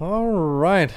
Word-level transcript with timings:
Alright. 0.00 0.94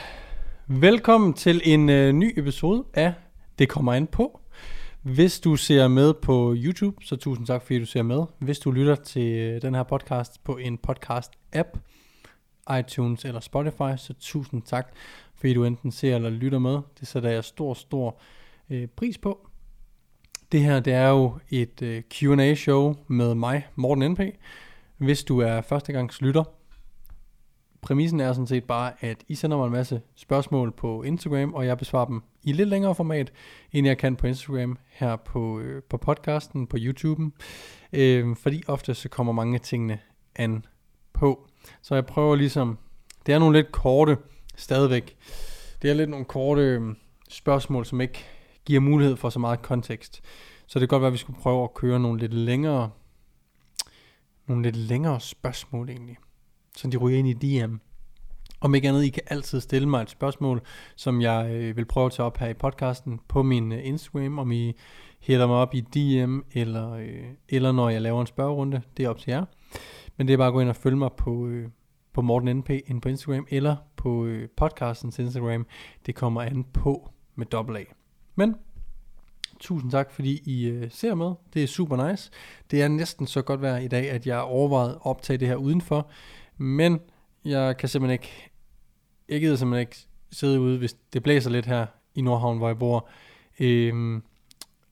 Velkommen 0.68 1.34
til 1.34 1.62
en 1.66 1.90
øh, 1.90 2.14
ny 2.14 2.40
episode 2.40 2.84
af 2.94 3.14
Det 3.60 3.70
kommer 3.70 3.94
an 3.94 4.08
på. 4.08 4.40
Hvis 5.02 5.40
du 5.40 5.56
ser 5.56 5.88
med 5.88 6.14
på 6.14 6.56
YouTube, 6.58 7.06
så 7.06 7.16
tusind 7.16 7.48
tak 7.48 7.62
fordi 7.62 7.80
du 7.80 7.86
ser 7.86 8.02
med. 8.02 8.24
Hvis 8.40 8.60
du 8.60 8.72
lytter 8.72 8.96
til 8.96 9.38
øh, 9.38 9.62
den 9.62 9.76
her 9.76 9.84
podcast 9.84 10.44
på 10.44 10.58
en 10.58 10.80
podcast-app, 10.88 11.80
iTunes 12.80 13.26
eller 13.26 13.40
Spotify, 13.40 13.98
så 13.98 14.14
tusind 14.20 14.62
tak 14.62 14.94
fordi 15.36 15.54
du 15.54 15.66
enten 15.66 15.92
ser 15.92 16.16
eller 16.16 16.30
lytter 16.30 16.60
med. 16.60 16.80
Det 17.00 17.08
sætter 17.08 17.30
jeg 17.30 17.44
stor, 17.44 17.74
stor 17.74 18.20
øh, 18.70 18.88
pris 18.88 19.18
på. 19.18 19.48
Det 20.52 20.62
her 20.62 20.80
det 20.80 20.94
er 20.94 21.10
jo 21.10 21.34
et 21.50 21.82
øh, 21.82 22.04
Q&A 22.14 22.54
show 22.56 22.96
med 23.08 23.36
mig, 23.36 23.68
Morten 23.76 24.12
NP. 24.12 24.20
Hvis 24.98 25.24
du 25.24 25.40
er 25.40 25.62
førstegangs 25.62 26.22
lytter, 26.22 26.44
præmissen 27.82 28.20
er 28.20 28.34
sådan 28.34 28.48
set 28.48 28.64
bare, 28.64 28.92
at 29.00 29.18
I 29.28 29.36
sender 29.36 29.58
mig 29.58 29.66
en 29.66 29.72
masse 29.72 30.02
spørgsmål 30.16 30.72
på 30.72 31.04
Instagram, 31.04 31.54
og 31.54 31.66
jeg 31.66 31.78
besvarer 31.78 32.06
dem 32.06 32.24
i 32.44 32.52
lidt 32.52 32.70
længere 32.70 32.96
format, 32.96 33.32
end 33.72 33.88
jeg 33.88 33.98
kan 33.98 34.16
på 34.16 34.28
Instagram 34.28 34.78
her 34.90 35.16
på, 35.16 35.60
øh, 35.60 35.84
på 35.84 35.98
podcasten, 35.98 36.68
på 36.68 36.78
YouTuben. 36.80 37.34
Øh, 37.94 38.36
fordi 38.36 38.64
ofte 38.68 38.94
så 38.94 39.10
kommer 39.10 39.34
mange 39.34 39.60
tingene 39.60 40.00
an 40.36 40.66
på. 41.14 41.48
Så 41.82 41.96
jeg 41.96 42.06
prøver 42.06 42.36
ligesom, 42.36 42.78
det 43.26 43.34
er 43.34 43.40
nogle 43.40 43.58
lidt 43.58 43.72
korte 43.72 44.18
stadigvæk. 44.56 45.18
Det 45.82 45.90
er 45.90 45.94
lidt 45.94 46.10
nogle 46.10 46.26
korte 46.26 46.62
øh, 46.62 46.82
spørgsmål, 47.30 47.86
som 47.86 48.02
ikke 48.02 48.26
giver 48.66 48.80
mulighed 48.80 49.16
for 49.16 49.30
så 49.30 49.40
meget 49.40 49.62
kontekst. 49.62 50.22
Så 50.68 50.80
det 50.80 50.90
kan 50.90 50.96
godt 50.96 51.02
være, 51.02 51.08
at 51.08 51.14
vi 51.14 51.18
skulle 51.18 51.40
prøve 51.40 51.64
at 51.64 51.74
køre 51.74 52.00
nogle 52.00 52.20
lidt 52.20 52.34
længere, 52.34 52.90
nogle 54.48 54.64
lidt 54.64 54.76
længere 54.76 55.20
spørgsmål 55.20 55.90
egentlig. 55.90 56.18
Så 56.78 56.88
de 56.88 56.98
ryger 56.98 57.20
ind 57.20 57.28
i 57.28 57.34
DM. 57.34 57.76
Om 58.62 58.76
ikke 58.76 58.90
andet, 58.90 59.04
I 59.04 59.10
kan 59.10 59.24
altid 59.28 59.62
stille 59.62 59.90
mig 59.90 60.02
et 60.02 60.10
spørgsmål, 60.10 60.62
som 60.96 61.22
jeg 61.22 61.50
øh, 61.52 61.78
vil 61.78 61.86
prøve 61.86 62.06
at 62.06 62.12
tage 62.12 62.26
op 62.26 62.38
her 62.38 62.48
i 62.48 62.54
podcasten 62.54 63.20
på 63.28 63.44
min 63.44 63.72
øh, 63.72 63.80
Instagram, 63.84 64.40
om 64.40 64.52
I 64.52 64.74
hælder 65.20 65.48
mig 65.48 65.56
op 65.56 65.74
i 65.74 65.82
DM, 65.82 66.40
eller, 66.54 66.92
øh, 66.92 67.24
eller 67.50 67.72
når 67.72 67.90
jeg 67.90 68.02
laver 68.02 68.22
en 68.22 68.28
spørgerunde. 68.28 68.82
Det 68.98 69.06
er 69.06 69.10
op 69.10 69.18
til 69.18 69.32
jer. 69.32 69.46
Men 70.18 70.28
det 70.28 70.34
er 70.34 70.38
bare 70.38 70.48
at 70.48 70.54
gå 70.54 70.60
ind 70.60 70.70
og 70.70 70.76
følge 70.76 70.98
mig 70.98 71.10
på, 71.18 71.48
øh, 71.48 71.70
på 72.14 72.22
Morten 72.22 72.58
NP 72.58 72.70
ind 72.70 73.02
på 73.02 73.10
Instagram, 73.10 73.48
eller 73.50 73.76
på 73.96 74.26
øh, 74.26 74.50
podcastens 74.58 75.20
Instagram. 75.20 75.66
Det 76.06 76.16
kommer 76.16 76.42
an 76.42 76.64
på 76.74 77.12
med 77.36 77.46
dobbelt 77.46 77.78
A. 77.78 77.84
Men 78.36 78.56
tusind 79.60 79.92
tak, 79.92 80.12
fordi 80.12 80.42
I 80.46 80.66
øh, 80.66 80.92
ser 80.92 81.16
med. 81.16 81.32
Det 81.54 81.64
er 81.64 81.68
super 81.68 82.10
nice. 82.10 82.32
Det 82.72 82.82
er 82.82 82.88
næsten 82.88 83.28
så 83.28 83.42
godt 83.42 83.62
vejr 83.62 83.78
i 83.78 83.88
dag, 83.88 84.10
at 84.10 84.28
jeg 84.28 84.40
overvejet 84.40 84.90
at 84.90 84.98
optage 85.02 85.38
det 85.38 85.48
her 85.48 85.56
udenfor. 85.56 86.10
Men 86.58 87.00
jeg 87.46 87.78
kan 87.78 87.90
simpelthen 87.90 88.14
ikke, 88.14 88.52
jeg 89.30 89.40
gider 89.40 89.56
simpelthen 89.56 89.82
ikke 89.82 90.08
sidde 90.32 90.60
ude, 90.60 90.78
hvis 90.78 90.94
det 91.14 91.24
blæser 91.24 91.50
lidt 91.50 91.66
her 91.66 91.86
i 92.16 92.22
Nordhavn, 92.22 92.58
hvor 92.58 92.68
jeg 92.68 92.80
bor. 92.80 93.08
Øhm, 93.60 94.24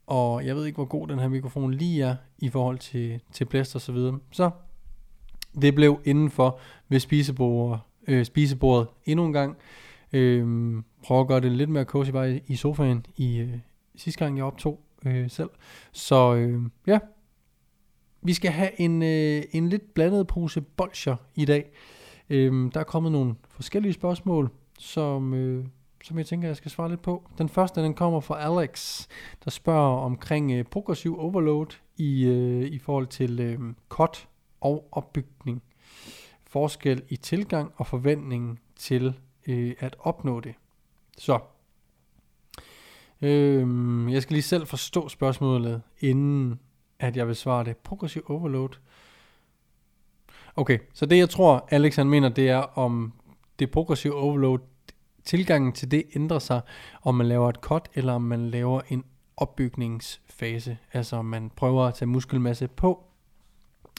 og 0.08 0.46
jeg 0.46 0.56
ved 0.56 0.66
ikke, 0.66 0.76
hvor 0.76 0.86
god 0.86 1.08
den 1.08 1.20
her 1.20 1.28
mikrofon 1.28 1.74
lige 1.74 2.04
er 2.04 2.16
i 2.38 2.50
forhold 2.50 2.80
til, 2.80 3.20
til 3.32 3.46
blæst 3.46 3.76
og 3.76 3.82
så 3.82 3.92
videre. 3.92 4.20
Så 4.32 4.50
det 5.62 5.76
blev 5.76 6.00
indenfor 6.06 6.60
ved 6.90 7.00
spisebordet, 7.00 7.80
øh, 8.08 8.26
spisebordet 8.26 8.88
endnu 9.06 9.26
en 9.26 9.34
gang. 9.34 9.58
Øhm, 10.14 10.84
prøv 11.04 11.22
at 11.22 11.28
gøre 11.28 11.40
det 11.42 11.52
lidt 11.52 11.70
mere 11.70 11.84
cozy 11.84 12.10
bare 12.10 12.42
i 12.48 12.56
sofaen 12.56 13.06
i 13.16 13.38
øh, 13.38 13.58
sidste 13.96 14.26
gang 14.26 14.38
jeg 14.38 14.46
optog 14.46 14.80
øh, 15.06 15.30
selv. 15.30 15.50
Så 15.92 16.36
øh, 16.36 16.62
ja, 16.88 17.00
vi 18.26 18.34
skal 18.34 18.52
have 18.52 18.82
en, 18.82 19.04
øh, 19.04 19.44
en 19.52 19.70
lidt 19.70 19.94
blandet 19.94 20.28
pose 20.28 20.62
bolcher 20.62 21.16
i 21.36 21.46
dag. 21.46 21.72
Øhm, 22.30 22.72
der 22.72 22.80
er 22.80 22.84
kommet 22.84 23.12
nogle 23.12 23.36
forskellige 23.50 23.94
spørgsmål, 23.94 24.50
som, 24.80 25.34
øh, 25.34 25.66
som 26.04 26.18
jeg 26.18 26.26
tænker, 26.26 26.48
jeg 26.48 26.58
skal 26.58 26.72
svare 26.72 26.90
lidt 26.90 27.02
på. 27.02 27.30
Den 27.38 27.50
første, 27.50 27.82
den 27.82 27.94
kommer 27.94 28.20
fra 28.20 28.42
Alex, 28.42 29.08
der 29.46 29.52
spørger 29.52 30.00
omkring 30.00 30.52
øh, 30.52 30.64
progressiv 30.64 31.20
overload 31.20 31.68
i, 31.98 32.26
øh, 32.26 32.62
i 32.62 32.80
forhold 32.80 33.08
til 33.08 33.40
øh, 33.40 33.60
cut 33.90 34.28
og 34.62 34.88
opbygning. 34.92 35.64
Forskel 36.48 37.02
i 37.10 37.16
tilgang 37.16 37.72
og 37.76 37.88
forventning 37.88 38.60
til 38.76 39.20
øh, 39.48 39.74
at 39.80 39.96
opnå 40.00 40.40
det. 40.40 40.56
Så, 41.18 41.40
øh, 43.22 43.68
jeg 44.14 44.22
skal 44.22 44.34
lige 44.34 44.44
selv 44.44 44.68
forstå 44.68 45.10
spørgsmålet, 45.10 45.82
inden 46.00 46.60
at 47.00 47.18
jeg 47.18 47.28
vil 47.28 47.36
svare 47.36 47.64
det. 47.64 47.78
Progressiv 47.78 48.26
overload. 48.28 48.70
Okay, 50.56 50.80
så 50.94 51.06
det 51.06 51.18
jeg 51.18 51.30
tror, 51.30 51.68
Alex 51.72 51.96
han 51.96 52.10
mener, 52.10 52.30
det 52.30 52.50
er 52.50 52.78
om 52.78 53.14
det 53.60 53.72
progressive 53.72 54.16
overload, 54.16 54.60
tilgangen 55.24 55.72
til 55.72 55.92
det 55.92 56.04
ændrer 56.16 56.40
sig, 56.40 56.62
om 57.02 57.16
man 57.16 57.28
laver 57.28 57.50
et 57.50 57.56
cut, 57.56 57.90
eller 57.94 58.14
om 58.14 58.22
man 58.22 58.50
laver 58.50 58.82
en 58.90 59.04
opbygningsfase. 59.38 60.78
Altså 60.94 61.16
om 61.16 61.26
man 61.26 61.52
prøver 61.56 61.84
at 61.84 61.94
tage 61.94 62.08
muskelmasse 62.08 62.68
på, 62.68 63.04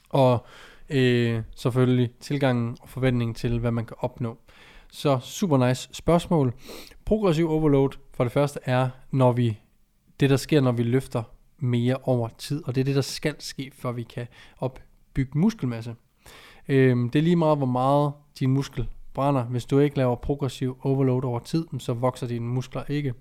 og 0.09 0.47
øh, 0.89 1.43
selvfølgelig 1.57 2.11
tilgangen 2.21 2.77
og 2.81 2.89
forventningen 2.89 3.35
til, 3.35 3.59
hvad 3.59 3.71
man 3.71 3.87
kan 3.87 3.97
opnå. 4.01 4.39
Så 4.91 5.19
super 5.23 5.69
nice 5.69 5.89
spørgsmål. 5.93 6.55
Progressiv 7.05 7.51
overload 7.51 7.91
for 8.15 8.25
det 8.25 8.33
første 8.33 8.61
er, 8.63 8.89
når 9.11 9.33
vi 9.33 9.61
det 10.21 10.31
der 10.31 10.37
sker, 10.37 10.61
når 10.61 10.73
vi 10.73 10.83
løfter 10.83 11.23
mere 11.59 11.97
over 12.03 12.29
tid, 12.29 12.63
og 12.65 12.75
det 12.75 12.81
er 12.81 12.85
det, 12.85 12.95
der 12.95 13.01
skal 13.01 13.35
ske, 13.39 13.71
for 13.75 13.93
vi 13.93 14.03
kan 14.03 14.27
opbygge 14.59 15.39
muskelmasse. 15.39 15.95
Øhm, 16.69 17.11
det 17.11 17.19
er 17.19 17.23
lige 17.23 17.37
meget, 17.37 17.59
hvor 17.59 17.67
meget 17.67 18.13
din 18.39 18.51
muskel 18.51 18.89
brænder. 19.15 19.45
Hvis 19.45 19.65
du 19.65 19.79
ikke 19.79 19.97
laver 19.97 20.17
progressiv 20.17 20.79
overload 20.83 21.25
over 21.25 21.39
tid, 21.39 21.67
så 21.79 21.93
vokser 21.93 22.27
dine 22.27 22.47
muskler 22.47 22.85
ikke. 22.89 23.15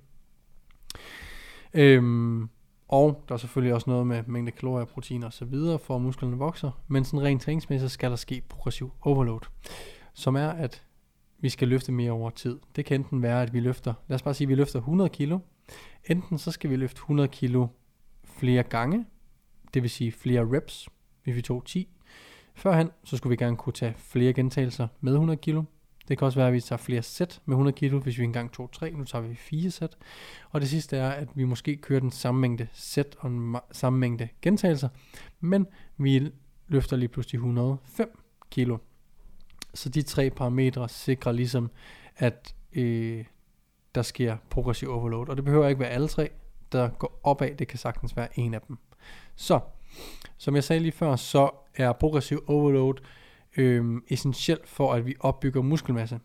Øhm, 1.74 2.50
og 2.88 3.24
der 3.28 3.34
er 3.34 3.38
selvfølgelig 3.38 3.74
også 3.74 3.90
noget 3.90 4.08
med 4.08 4.24
mængde 4.28 4.52
kalorier, 4.52 4.86
proteiner 4.86 5.28
osv. 5.28 5.54
for 5.84 5.96
at 5.96 6.02
musklerne 6.02 6.38
vokser. 6.38 6.72
Men 6.88 7.06
sådan 7.06 7.22
rent 7.22 7.42
træningsmæssigt 7.42 7.92
skal 7.92 8.10
der 8.10 8.16
ske 8.16 8.42
progressiv 8.50 8.92
overload. 9.02 9.40
Som 10.14 10.36
er, 10.36 10.50
at 10.50 10.84
vi 11.40 11.50
skal 11.50 11.68
løfte 11.68 11.92
mere 11.92 12.12
over 12.12 12.30
tid. 12.30 12.60
Det 12.76 12.86
kan 12.86 13.00
enten 13.00 13.22
være, 13.22 13.42
at 13.42 13.54
vi 13.54 13.60
løfter, 13.60 13.94
lad 14.08 14.16
os 14.16 14.22
bare 14.22 14.34
sige, 14.34 14.46
at 14.46 14.50
vi 14.50 14.56
løfter 14.56 14.80
100 14.80 15.10
kilo. 15.10 15.40
Enten 16.10 16.38
så 16.38 16.52
skal 16.52 16.70
vi 16.70 16.76
løfte 16.76 16.98
100 16.98 17.30
kilo 17.30 17.68
flere 18.38 18.64
gange, 18.64 19.06
det 19.74 19.82
vil 19.82 19.90
sige 19.90 20.12
flere 20.12 20.58
reps, 20.58 20.90
hvis 21.24 21.36
vi 21.36 21.42
tog 21.42 21.66
10. 21.66 21.90
Førhen, 22.56 22.90
så 23.04 23.18
skulle 23.18 23.32
vi 23.32 23.46
gerne 23.46 23.58
kunne 23.58 23.74
tage 23.74 23.94
flere 23.98 24.34
gentagelser 24.34 24.88
med 25.02 25.14
100 25.14 25.38
kilo. 25.38 25.64
Det 26.08 26.18
kan 26.18 26.26
også 26.26 26.40
være, 26.40 26.48
at 26.48 26.54
vi 26.54 26.62
tager 26.62 26.78
flere 26.78 27.02
sæt 27.02 27.42
med 27.46 27.54
100 27.54 27.78
kilo, 27.78 28.00
hvis 28.00 28.18
vi 28.18 28.24
engang 28.24 28.52
tog 28.52 28.72
3. 28.72 28.92
Nu 28.92 29.04
tager 29.04 29.22
vi 29.22 29.36
4 29.36 29.72
sæt. 29.72 29.98
Og 30.50 30.62
det 30.62 30.70
sidste 30.70 30.98
er, 30.98 31.10
at 31.10 31.28
vi 31.36 31.44
måske 31.44 31.76
kører 31.76 32.00
den 32.00 32.12
samme 32.12 32.42
mængde 32.42 32.68
sæt 32.74 33.16
og 33.20 33.30
den 33.30 33.56
samme 33.72 34.00
mængde 34.00 34.28
gentagelser, 34.42 34.90
men 35.40 35.68
vi 35.98 36.32
løfter 36.68 36.98
lige 36.98 37.10
pludselig 37.10 37.38
105 37.38 38.20
kilo. 38.52 38.78
Så 39.74 39.90
de 39.90 40.02
tre 40.02 40.30
parametre 40.30 40.90
sikrer 40.90 41.32
ligesom, 41.32 41.72
at 42.16 42.56
øh, 42.74 43.26
der 43.96 44.02
sker 44.02 44.38
progressiv 44.50 44.90
overload. 44.90 45.30
Og 45.30 45.36
det 45.38 45.46
behøver 45.46 45.68
ikke 45.68 45.80
være 45.80 45.90
alle 45.90 46.08
tre, 46.08 46.30
der 46.76 46.90
går 46.90 47.20
opad. 47.24 47.56
Det 47.56 47.68
kan 47.68 47.80
sagtens 47.80 48.18
være 48.18 48.40
en 48.40 48.54
af 48.54 48.62
dem. 48.68 48.78
Så, 49.36 49.60
som 50.38 50.56
jeg 50.56 50.64
sagde 50.64 50.80
lige 50.82 50.92
før, 50.92 51.16
så 51.16 51.50
er 51.76 51.92
progressiv 51.92 52.44
overload 52.48 52.94
øh, 53.58 54.02
essentielt 54.08 54.68
for, 54.68 54.94
at 54.94 55.06
vi 55.06 55.16
opbygger 55.20 55.62
muskelmasse. 55.62 56.20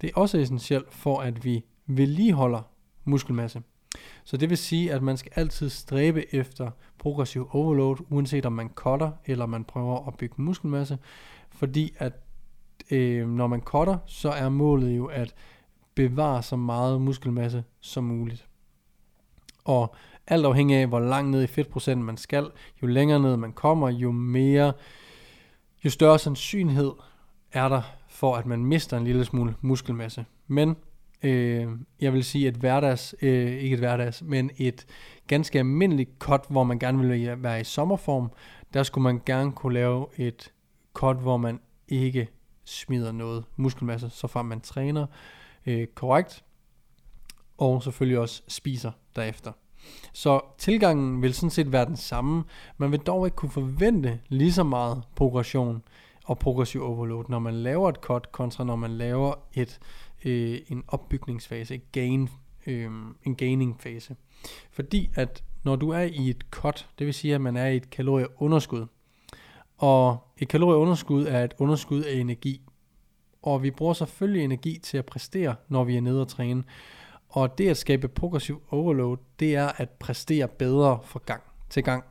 Det 0.00 0.10
er 0.10 0.20
også 0.20 0.38
essentielt 0.38 0.92
for, 0.92 1.20
at 1.20 1.44
vi 1.44 1.64
vedligeholder 1.86 2.62
muskelmasse. 3.04 3.62
Så 4.24 4.36
det 4.36 4.50
vil 4.50 4.58
sige, 4.58 4.92
at 4.92 5.02
man 5.02 5.16
skal 5.16 5.32
altid 5.34 5.68
stræbe 5.68 6.34
efter 6.34 6.70
progressiv 6.98 7.48
overload, 7.52 7.96
uanset 8.10 8.46
om 8.46 8.52
man 8.52 8.68
cutter 8.68 9.10
eller 9.24 9.46
man 9.46 9.64
prøver 9.64 10.06
at 10.06 10.16
bygge 10.16 10.34
muskelmasse, 10.42 10.98
fordi 11.50 11.92
at 11.98 12.12
øh, 12.90 13.28
når 13.28 13.46
man 13.46 13.60
cutter, 13.60 13.98
så 14.06 14.30
er 14.30 14.48
målet 14.48 14.96
jo 14.96 15.06
at 15.06 15.34
bevare 15.94 16.42
så 16.42 16.56
meget 16.56 17.00
muskelmasse 17.00 17.64
som 17.80 18.04
muligt. 18.04 18.48
Og 19.66 19.94
alt 20.26 20.46
afhængig 20.46 20.76
af, 20.76 20.86
hvor 20.86 21.00
langt 21.00 21.30
ned 21.30 21.42
i 21.42 21.46
fedtprocent 21.46 22.00
man 22.00 22.16
skal, 22.16 22.50
jo 22.82 22.86
længere 22.86 23.20
ned 23.20 23.36
man 23.36 23.52
kommer, 23.52 23.88
jo 23.88 24.12
mere, 24.12 24.72
jo 25.84 25.90
større 25.90 26.18
sandsynlighed 26.18 26.92
er 27.52 27.68
der 27.68 27.82
for, 28.08 28.36
at 28.36 28.46
man 28.46 28.64
mister 28.64 28.96
en 28.96 29.04
lille 29.04 29.24
smule 29.24 29.54
muskelmasse. 29.60 30.24
Men 30.46 30.76
øh, 31.22 31.68
jeg 32.00 32.12
vil 32.12 32.24
sige, 32.24 32.48
at 32.48 32.54
hverdags, 32.54 33.14
øh, 33.22 33.52
ikke 33.52 33.74
et 33.74 33.78
hverdags, 33.78 34.22
men 34.22 34.50
et 34.56 34.86
ganske 35.26 35.58
almindeligt 35.58 36.10
cut, 36.18 36.44
hvor 36.48 36.64
man 36.64 36.78
gerne 36.78 37.08
vil 37.08 37.42
være 37.42 37.60
i 37.60 37.64
sommerform, 37.64 38.30
der 38.74 38.82
skulle 38.82 39.02
man 39.02 39.20
gerne 39.26 39.52
kunne 39.52 39.74
lave 39.74 40.06
et 40.16 40.52
cut, 40.92 41.16
hvor 41.16 41.36
man 41.36 41.60
ikke 41.88 42.28
smider 42.64 43.12
noget 43.12 43.44
muskelmasse, 43.56 44.10
så 44.10 44.26
frem 44.26 44.46
man 44.46 44.60
træner 44.60 45.06
øh, 45.66 45.86
korrekt, 45.86 46.44
og 47.58 47.82
selvfølgelig 47.82 48.18
også 48.18 48.42
spiser 48.48 48.90
derefter. 49.16 49.52
Så 50.12 50.40
tilgangen 50.58 51.22
vil 51.22 51.34
sådan 51.34 51.50
set 51.50 51.72
være 51.72 51.84
den 51.84 51.96
samme. 51.96 52.44
Man 52.78 52.92
vil 52.92 53.00
dog 53.00 53.26
ikke 53.26 53.36
kunne 53.36 53.50
forvente 53.50 54.20
lige 54.28 54.52
så 54.52 54.62
meget 54.62 55.02
progression 55.14 55.82
og 56.24 56.38
progressiv 56.38 56.82
overload, 56.82 57.24
når 57.28 57.38
man 57.38 57.54
laver 57.54 57.88
et 57.88 57.96
cut, 57.96 58.32
kontra 58.32 58.64
når 58.64 58.76
man 58.76 58.90
laver 58.90 59.34
et 59.54 59.78
øh, 60.24 60.60
en 60.68 60.84
opbygningsfase, 60.88 61.80
gain, 61.92 62.28
øh, 62.66 62.90
en 63.24 63.34
gaining 63.34 63.80
fase. 63.80 64.16
Fordi 64.70 65.10
at 65.14 65.44
når 65.64 65.76
du 65.76 65.90
er 65.90 66.00
i 66.02 66.30
et 66.30 66.46
cut, 66.50 66.88
det 66.98 67.06
vil 67.06 67.14
sige 67.14 67.34
at 67.34 67.40
man 67.40 67.56
er 67.56 67.66
i 67.66 67.76
et 67.76 67.90
kalorieunderskud, 67.90 68.86
og 69.78 70.18
et 70.38 70.48
kalorieunderskud 70.48 71.26
er 71.26 71.44
et 71.44 71.54
underskud 71.58 72.02
af 72.02 72.14
energi, 72.14 72.60
og 73.42 73.62
vi 73.62 73.70
bruger 73.70 73.92
selvfølgelig 73.92 74.44
energi 74.44 74.78
til 74.78 74.98
at 74.98 75.06
præstere, 75.06 75.54
når 75.68 75.84
vi 75.84 75.96
er 75.96 76.00
nede 76.00 76.20
og 76.20 76.28
træne. 76.28 76.64
Og 77.36 77.58
det 77.58 77.68
at 77.68 77.76
skabe 77.76 78.08
progressiv 78.08 78.62
overload, 78.70 79.16
det 79.40 79.54
er 79.54 79.66
at 79.76 79.90
præstere 79.90 80.48
bedre 80.48 80.98
fra 81.04 81.20
gang 81.26 81.42
til 81.70 81.84
gang. 81.84 82.04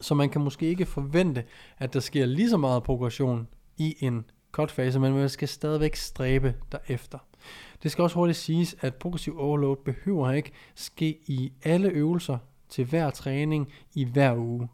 Så 0.00 0.14
man 0.14 0.30
kan 0.30 0.40
måske 0.40 0.66
ikke 0.66 0.86
forvente, 0.86 1.44
at 1.78 1.92
der 1.92 2.00
sker 2.00 2.26
lige 2.26 2.50
så 2.50 2.56
meget 2.56 2.82
progression 2.82 3.48
i 3.76 3.96
en 4.00 4.24
cut-fase, 4.52 5.00
men 5.00 5.14
man 5.14 5.28
skal 5.28 5.48
stadigvæk 5.48 5.96
stræbe 5.96 6.54
derefter. 6.72 7.18
Det 7.82 7.90
skal 7.90 8.02
også 8.02 8.16
hurtigt 8.16 8.38
siges, 8.38 8.76
at 8.80 8.94
progressiv 8.94 9.38
overload 9.38 9.76
behøver 9.84 10.32
ikke 10.32 10.52
ske 10.74 11.18
i 11.26 11.52
alle 11.62 11.88
øvelser 11.88 12.38
til 12.68 12.84
hver 12.84 13.10
træning 13.10 13.72
i 13.94 14.04
hver 14.04 14.36
uge. 14.36 14.68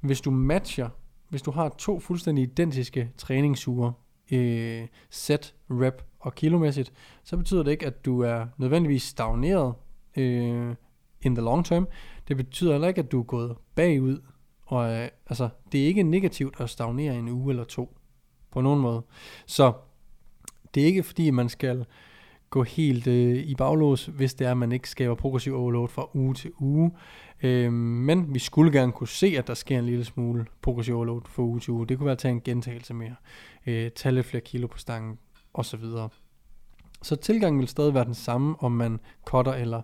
Hvis 0.00 0.20
du 0.20 0.30
matcher, 0.30 0.88
hvis 1.28 1.42
du 1.42 1.50
har 1.50 1.68
to 1.68 2.00
fuldstændig 2.00 2.42
identiske 2.42 3.10
træningsuger, 3.16 3.92
øh, 4.32 4.86
set, 5.10 5.54
rep 5.70 6.02
og 6.24 6.34
kilomæssigt, 6.34 6.92
så 7.24 7.36
betyder 7.36 7.62
det 7.62 7.70
ikke, 7.70 7.86
at 7.86 8.04
du 8.04 8.20
er 8.20 8.46
nødvendigvis 8.58 9.02
stagneret 9.02 9.74
øh, 10.16 10.74
in 11.22 11.34
the 11.34 11.44
long 11.44 11.64
term. 11.64 11.88
Det 12.28 12.36
betyder 12.36 12.72
heller 12.72 12.88
ikke, 12.88 13.00
at 13.00 13.12
du 13.12 13.20
er 13.20 13.24
gået 13.24 13.56
bagud. 13.74 14.18
Og 14.66 14.92
øh, 14.92 15.08
altså, 15.26 15.48
det 15.72 15.82
er 15.82 15.86
ikke 15.86 16.02
negativt 16.02 16.60
at 16.60 16.70
stagnere 16.70 17.16
en 17.16 17.28
uge 17.28 17.52
eller 17.52 17.64
to 17.64 17.96
på 18.50 18.60
nogen 18.60 18.80
måde. 18.80 19.02
Så 19.46 19.72
det 20.74 20.82
er 20.82 20.86
ikke 20.86 21.02
fordi, 21.02 21.30
man 21.30 21.48
skal 21.48 21.86
gå 22.50 22.62
helt 22.62 23.06
øh, 23.06 23.36
i 23.36 23.54
baglås, 23.54 24.06
hvis 24.06 24.34
det 24.34 24.46
er, 24.46 24.50
at 24.50 24.56
man 24.56 24.72
ikke 24.72 24.90
skaber 24.90 25.14
progressiv 25.14 25.54
overload 25.54 25.88
fra 25.88 26.08
uge 26.14 26.34
til 26.34 26.50
uge. 26.58 26.90
Øh, 27.42 27.72
men 27.72 28.34
vi 28.34 28.38
skulle 28.38 28.72
gerne 28.72 28.92
kunne 28.92 29.08
se, 29.08 29.34
at 29.38 29.46
der 29.46 29.54
sker 29.54 29.78
en 29.78 29.86
lille 29.86 30.04
smule 30.04 30.46
progressiv 30.62 30.96
overload 30.96 31.20
fra 31.28 31.42
uge 31.42 31.60
til 31.60 31.70
uge. 31.70 31.86
Det 31.86 31.98
kunne 31.98 32.06
være 32.06 32.12
at 32.12 32.18
tage 32.18 32.32
en 32.32 32.40
gentagelse 32.40 32.94
mere, 32.94 33.14
øh, 33.66 33.90
tage 33.90 34.14
lidt 34.14 34.26
flere 34.26 34.40
kilo 34.40 34.66
på 34.66 34.78
stangen 34.78 35.18
osv. 35.54 35.80
Så, 35.80 36.08
så 37.02 37.16
tilgangen 37.16 37.60
vil 37.60 37.68
stadig 37.68 37.94
være 37.94 38.04
den 38.04 38.14
samme, 38.14 38.56
om 38.60 38.72
man 38.72 39.00
cutter 39.24 39.52
eller, 39.52 39.82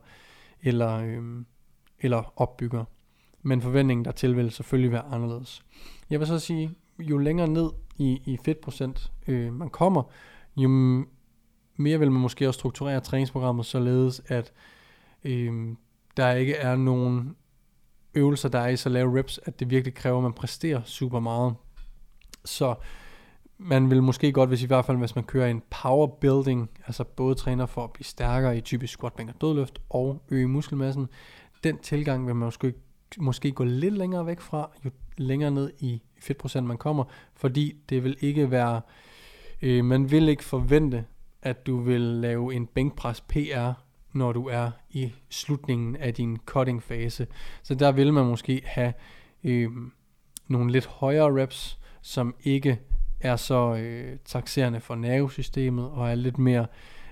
eller, 0.62 0.96
øhm, 0.96 1.46
eller 2.00 2.32
opbygger. 2.36 2.84
Men 3.42 3.62
forventningen 3.62 4.04
dertil 4.04 4.36
vil 4.36 4.50
selvfølgelig 4.50 4.92
være 4.92 5.04
anderledes. 5.04 5.62
Jeg 6.10 6.20
vil 6.20 6.26
så 6.26 6.38
sige, 6.38 6.74
jo 6.98 7.18
længere 7.18 7.48
ned 7.48 7.70
i, 7.98 8.22
i 8.24 8.38
fedtprocent 8.44 9.12
øh, 9.26 9.52
man 9.52 9.70
kommer, 9.70 10.02
jo 10.56 10.68
mere 11.76 11.98
vil 11.98 12.12
man 12.12 12.20
måske 12.20 12.48
også 12.48 12.58
strukturere 12.58 13.00
træningsprogrammet 13.00 13.66
således, 13.66 14.22
at 14.26 14.52
øh, 15.24 15.76
der 16.16 16.32
ikke 16.32 16.54
er 16.54 16.76
nogen 16.76 17.36
øvelser, 18.14 18.48
der 18.48 18.58
er 18.58 18.68
i 18.68 18.76
så 18.76 18.88
lave 18.88 19.18
reps, 19.18 19.40
at 19.44 19.60
det 19.60 19.70
virkelig 19.70 19.94
kræver, 19.94 20.16
at 20.16 20.22
man 20.22 20.32
præsterer 20.32 20.82
super 20.84 21.20
meget. 21.20 21.54
Så 22.44 22.74
man 23.62 23.90
vil 23.90 24.02
måske 24.02 24.32
godt, 24.32 24.48
hvis 24.48 24.62
i 24.62 24.66
hvert 24.66 24.84
fald 24.84 24.98
hvis 24.98 25.14
man 25.14 25.24
kører 25.24 25.50
en 25.50 25.62
power 25.70 26.06
building, 26.06 26.70
altså 26.86 27.04
både 27.04 27.34
træner 27.34 27.66
for 27.66 27.84
at 27.84 27.92
blive 27.92 28.04
stærkere 28.04 28.58
i 28.58 28.60
typisk 28.60 28.92
squat, 28.92 29.12
bænk 29.12 29.30
og 29.30 29.40
dødløft 29.40 29.80
og 29.90 30.22
øge 30.30 30.48
muskelmassen, 30.48 31.08
den 31.64 31.78
tilgang 31.78 32.26
vil 32.26 32.34
man 32.34 32.44
måske, 32.44 32.74
måske 33.18 33.52
gå 33.52 33.64
lidt 33.64 33.94
længere 33.94 34.26
væk 34.26 34.40
fra, 34.40 34.70
jo 34.84 34.90
længere 35.16 35.50
ned 35.50 35.70
i 35.78 36.02
fedtprocent 36.20 36.66
man 36.66 36.78
kommer, 36.78 37.04
fordi 37.34 37.76
det 37.88 38.04
vil 38.04 38.16
ikke 38.20 38.50
være, 38.50 38.80
øh, 39.62 39.84
man 39.84 40.10
vil 40.10 40.28
ikke 40.28 40.44
forvente, 40.44 41.04
at 41.42 41.66
du 41.66 41.80
vil 41.80 42.00
lave 42.00 42.54
en 42.54 42.66
bænkpres 42.66 43.20
PR, 43.20 43.72
når 44.12 44.32
du 44.32 44.48
er 44.48 44.70
i 44.90 45.12
slutningen 45.28 45.96
af 45.96 46.14
din 46.14 46.38
cutting 46.46 46.82
fase. 46.82 47.26
Så 47.62 47.74
der 47.74 47.92
vil 47.92 48.12
man 48.12 48.26
måske 48.26 48.62
have 48.64 48.92
øh, 49.44 49.70
nogle 50.48 50.72
lidt 50.72 50.86
højere 50.86 51.42
reps, 51.42 51.78
som 52.02 52.34
ikke 52.40 52.80
er 53.20 53.36
så 53.36 53.74
øh, 53.74 54.18
taxerende 54.24 54.80
for 54.80 54.94
nervesystemet 54.94 55.90
og 55.90 56.10
er 56.10 56.14
lidt 56.14 56.38
mere 56.38 56.66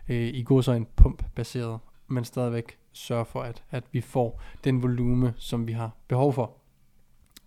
øh, 0.08 0.26
i 0.34 0.43
god 0.43 0.62
så 0.62 0.72
en 0.72 0.87
pump 0.96 1.25
baseret, 1.34 1.78
men 2.06 2.25
stadigvæk 2.25 2.78
sørger 2.93 3.25
for, 3.25 3.43
at, 3.43 3.62
at 3.70 3.84
vi 3.93 4.00
får 4.00 4.43
den 4.64 4.82
volume, 4.82 5.34
som 5.37 5.66
vi 5.66 5.72
har 5.72 5.90
behov 6.08 6.32
for. 6.32 6.52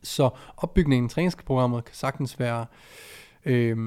Så 0.04 0.30
opbygningen 0.58 1.06
af 1.06 1.12
træningsprogrammet 1.12 1.86
kan 1.86 1.96
sagtens 1.96 2.40
være 2.40 2.66
øh, 3.46 3.78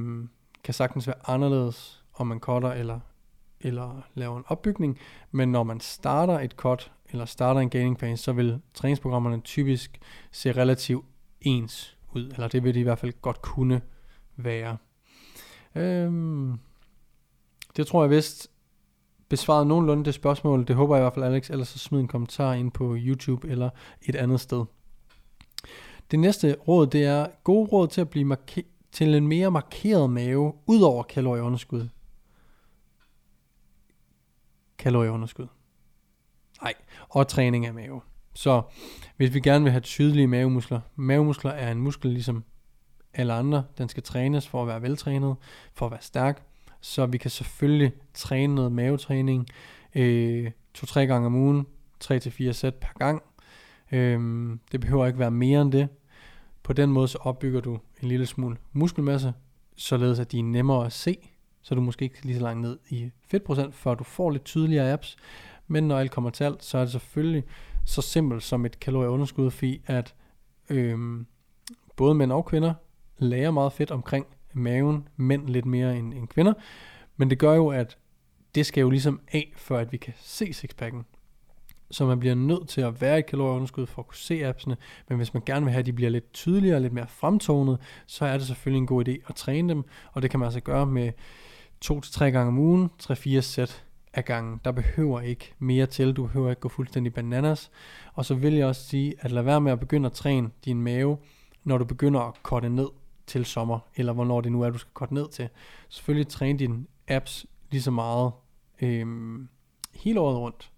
kan 0.65 0.75
sagtens 0.75 1.07
være 1.07 1.17
anderledes, 1.29 2.05
om 2.15 2.27
man 2.27 2.39
cutter 2.39 2.73
eller, 2.73 3.01
eller 3.61 4.03
laver 4.15 4.39
en 4.39 4.45
opbygning, 4.47 4.99
men 5.31 5.53
når 5.53 5.63
man 5.63 5.81
starter 5.81 6.41
et 6.41 6.53
cut 6.53 6.93
eller 7.11 7.25
starter 7.25 7.61
en 7.61 7.71
gaining 7.71 7.99
phase, 7.99 8.23
så 8.23 8.33
vil 8.33 8.61
træningsprogrammerne 8.75 9.41
typisk 9.41 9.99
se 10.31 10.53
relativt 10.53 11.05
ens 11.41 11.97
ud, 12.13 12.31
eller 12.31 12.49
det 12.49 12.65
vil 12.65 12.75
de 12.75 12.81
i 12.81 12.83
hvert 12.83 12.99
fald 12.99 13.13
godt 13.23 13.43
kunne 13.43 13.81
være. 14.37 14.77
Øhm, 15.75 16.59
det 17.77 17.87
tror 17.87 18.03
jeg 18.03 18.11
vist 18.11 18.51
besvarede 19.29 19.67
nogenlunde 19.67 20.05
det 20.05 20.15
spørgsmål. 20.15 20.69
Det 20.69 20.77
håber 20.77 20.97
jeg 20.97 21.03
i 21.03 21.05
hvert 21.05 21.15
fald, 21.15 21.25
Alex. 21.25 21.51
Ellers 21.51 21.69
så 21.69 21.79
smid 21.79 22.01
en 22.01 22.09
kommentar 22.09 22.53
ind 22.53 22.73
på 22.73 22.97
YouTube 22.99 23.49
eller 23.49 23.71
et 24.03 24.17
andet 24.17 24.41
sted. 24.41 24.65
Det 26.11 26.19
næste 26.19 26.57
råd, 26.69 26.87
det 26.87 27.05
er 27.05 27.27
gode 27.45 27.69
råd 27.69 27.89
til 27.89 28.01
at 28.01 28.11
blive 28.11 28.25
marke- 28.25 28.65
til 28.93 29.15
en 29.15 29.29
mere 29.29 29.51
markeret 29.51 30.11
mave, 30.11 30.53
ud 30.67 30.81
over 30.81 31.03
kalorieunderskud. 31.03 31.89
Kalorieunderskud. 34.79 35.47
Nej, 36.63 36.75
og 37.09 37.29
træning 37.29 37.67
af 37.67 37.75
mave. 37.75 38.01
Så 38.35 38.63
hvis 39.17 39.35
vi 39.35 39.41
gerne 39.41 39.65
vil 39.65 39.73
have 39.73 39.81
tydelige 39.81 40.27
mavemuskler, 40.27 40.81
mavemuskler 40.97 41.51
er 41.51 41.73
en 41.73 41.81
muskel 41.81 42.11
ligesom 42.11 42.45
alle 43.15 43.33
andre. 43.33 43.65
Den 43.79 43.89
skal 43.89 44.03
trænes 44.03 44.49
for 44.49 44.63
at 44.63 44.69
være 44.69 44.83
veltrænet, 44.83 45.37
for 45.75 45.87
at 45.87 45.93
være 45.93 46.03
stærk. 46.03 46.43
Så 46.81 47.07
vi 47.07 47.19
kan 47.19 47.31
selvfølgelig 47.31 47.93
træne 48.15 48.55
noget 48.55 48.73
mavetræning 48.73 49.47
øh, 49.95 50.51
to-tre 50.75 51.07
gange 51.07 51.27
om 51.27 51.35
ugen, 51.35 51.67
3-4 52.05 52.53
sæt 52.53 52.75
per 52.75 52.99
gang. 52.99 53.23
Øh, 53.93 54.51
det 54.73 54.81
behøver 54.81 55.07
ikke 55.07 55.19
være 55.19 55.31
mere 55.31 55.63
end 55.63 55.73
det. 55.73 55.89
På 56.63 56.73
den 56.73 56.91
måde 56.91 57.09
så 57.09 57.19
opbygger 57.21 57.61
du 57.61 57.79
en 58.03 58.09
lille 58.09 58.27
smule 58.27 58.57
muskelmasse, 58.73 59.33
således 59.77 60.19
at 60.19 60.33
de 60.33 60.39
er 60.39 60.43
nemmere 60.43 60.87
at 60.87 60.93
se, 60.93 61.17
så 61.63 61.75
du 61.75 61.81
måske 61.81 62.03
ikke 62.03 62.25
lige 62.25 62.37
så 62.37 62.43
langt 62.43 62.61
ned 62.61 62.79
i 62.89 63.11
fedtprocent, 63.29 63.75
før 63.75 63.95
du 63.95 64.05
får 64.05 64.31
lidt 64.31 64.45
tydeligere 64.45 64.93
apps. 64.93 65.17
Men 65.67 65.89
når 65.89 65.99
alt 65.99 66.11
kommer 66.11 66.31
til 66.31 66.45
alt, 66.45 66.65
så 66.65 66.79
er 66.79 66.83
det 66.83 66.93
selvfølgelig 66.93 67.45
så 67.85 68.03
simpelt 68.03 68.43
som 68.43 68.67
et 68.67 68.81
kalorieunderskud, 68.81 69.51
fordi 69.51 69.83
at 69.87 70.15
øh, 70.71 71.25
både 71.97 72.15
mænd 72.15 72.33
og 72.33 72.45
kvinder 72.45 72.75
lærer 73.19 73.51
meget 73.51 73.73
fedt 73.73 73.91
omkring 73.91 74.27
maven, 74.53 75.09
mænd 75.17 75.49
lidt 75.49 75.67
mere 75.67 75.97
end, 75.97 76.15
end 76.15 76.29
kvinder. 76.29 76.53
Men 77.17 77.31
det 77.31 77.39
gør 77.39 77.55
jo, 77.55 77.69
at 77.69 77.97
det 78.55 78.67
skal 78.67 78.81
jo 78.81 78.91
ligesom 78.91 79.21
af, 79.33 79.53
for 79.57 79.77
at 79.77 79.93
vi 79.93 79.97
kan 79.97 80.15
se 80.21 80.53
sixpacken. 80.53 81.05
Så 81.91 82.07
man 82.07 82.21
bliver 82.21 82.35
nødt 82.35 82.69
til 82.69 82.81
at 82.81 83.01
være 83.01 83.19
i 83.19 83.23
kalorieunderskud 83.23 83.87
for 83.87 84.03
at 84.03 84.09
kunne 84.09 84.17
se 84.17 84.47
appsene, 84.47 84.77
men 85.09 85.17
hvis 85.17 85.35
man 85.35 85.43
gerne 85.47 85.65
vil 85.65 85.73
have, 85.73 85.81
at 85.81 85.87
de 85.87 85.93
bliver 85.93 86.11
lidt 86.11 86.33
tydeligere, 86.33 86.77
og 86.77 86.83
lidt 86.83 86.93
mere 86.93 87.09
fremtonet, 87.09 87.79
så 88.07 88.25
er 88.25 88.39
det 88.39 88.47
selvfølgelig 88.47 88.79
en 88.79 88.87
god 88.87 89.09
idé 89.09 89.13
at 89.29 89.35
træne 89.35 89.69
dem, 89.69 89.85
og 90.13 90.23
det 90.23 90.31
kan 90.31 90.41
man 90.41 90.47
altså 90.47 90.61
gøre 90.61 90.87
med 90.87 91.13
2-3 91.85 92.25
gange 92.25 92.49
om 92.49 92.59
ugen, 92.59 92.91
3-4 93.03 93.41
sæt 93.41 93.85
af 94.13 94.25
gangen. 94.25 94.61
Der 94.65 94.73
behøver 94.73 95.21
ikke 95.21 95.55
mere 95.59 95.87
til, 95.87 96.13
du 96.13 96.23
behøver 96.27 96.51
ikke 96.51 96.61
gå 96.61 96.69
fuldstændig 96.69 97.15
bananas. 97.15 97.71
Og 98.15 98.25
så 98.25 98.35
vil 98.35 98.55
jeg 98.55 98.67
også 98.67 98.85
sige, 98.85 99.15
at 99.19 99.33
lad 99.33 99.43
være 99.43 99.61
med 99.61 99.73
at 99.73 99.81
begynde 99.81 100.07
at 100.07 100.13
træne 100.13 100.51
din 100.65 100.83
mave, 100.83 101.19
når 101.65 101.79
du 101.79 101.85
begynder 101.85 102.21
at 102.21 102.43
korte 102.43 102.69
ned 102.69 102.89
til 103.27 103.45
sommer, 103.45 103.79
eller 103.97 104.13
hvornår 104.13 104.41
det 104.41 104.53
nu 104.53 104.63
er, 104.63 104.71
du 104.71 104.79
skal 104.79 104.93
korte 104.95 105.15
ned 105.15 105.29
til. 105.29 105.49
Selvfølgelig 105.89 106.29
træne 106.29 106.59
dine 106.59 106.87
apps 107.09 107.47
lige 107.71 107.83
så 107.83 107.91
meget 107.91 108.33
øh, 108.83 109.07
hele 109.95 110.21
året 110.21 110.39
rundt. 110.39 110.71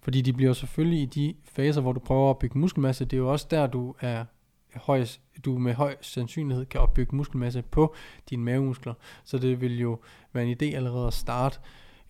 Fordi 0.00 0.20
de 0.20 0.32
bliver 0.32 0.52
selvfølgelig 0.52 1.02
i 1.02 1.06
de 1.06 1.34
faser, 1.44 1.80
hvor 1.80 1.92
du 1.92 2.00
prøver 2.00 2.30
at 2.30 2.38
bygge 2.38 2.58
muskelmasse, 2.58 3.04
det 3.04 3.12
er 3.12 3.20
jo 3.20 3.32
også 3.32 3.46
der, 3.50 3.66
du 3.66 3.94
er 4.00 4.24
højst, 4.74 5.20
du 5.44 5.58
med 5.58 5.74
høj 5.74 5.96
sandsynlighed 6.00 6.66
kan 6.66 6.80
opbygge 6.80 7.16
muskelmasse 7.16 7.62
på 7.62 7.94
dine 8.30 8.42
mavemuskler. 8.42 8.94
Så 9.24 9.38
det 9.38 9.60
vil 9.60 9.80
jo 9.80 9.98
være 10.32 10.44
en 10.44 10.56
idé 10.62 10.76
allerede 10.76 11.06
at 11.06 11.14
starte 11.14 11.58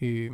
øh, 0.00 0.30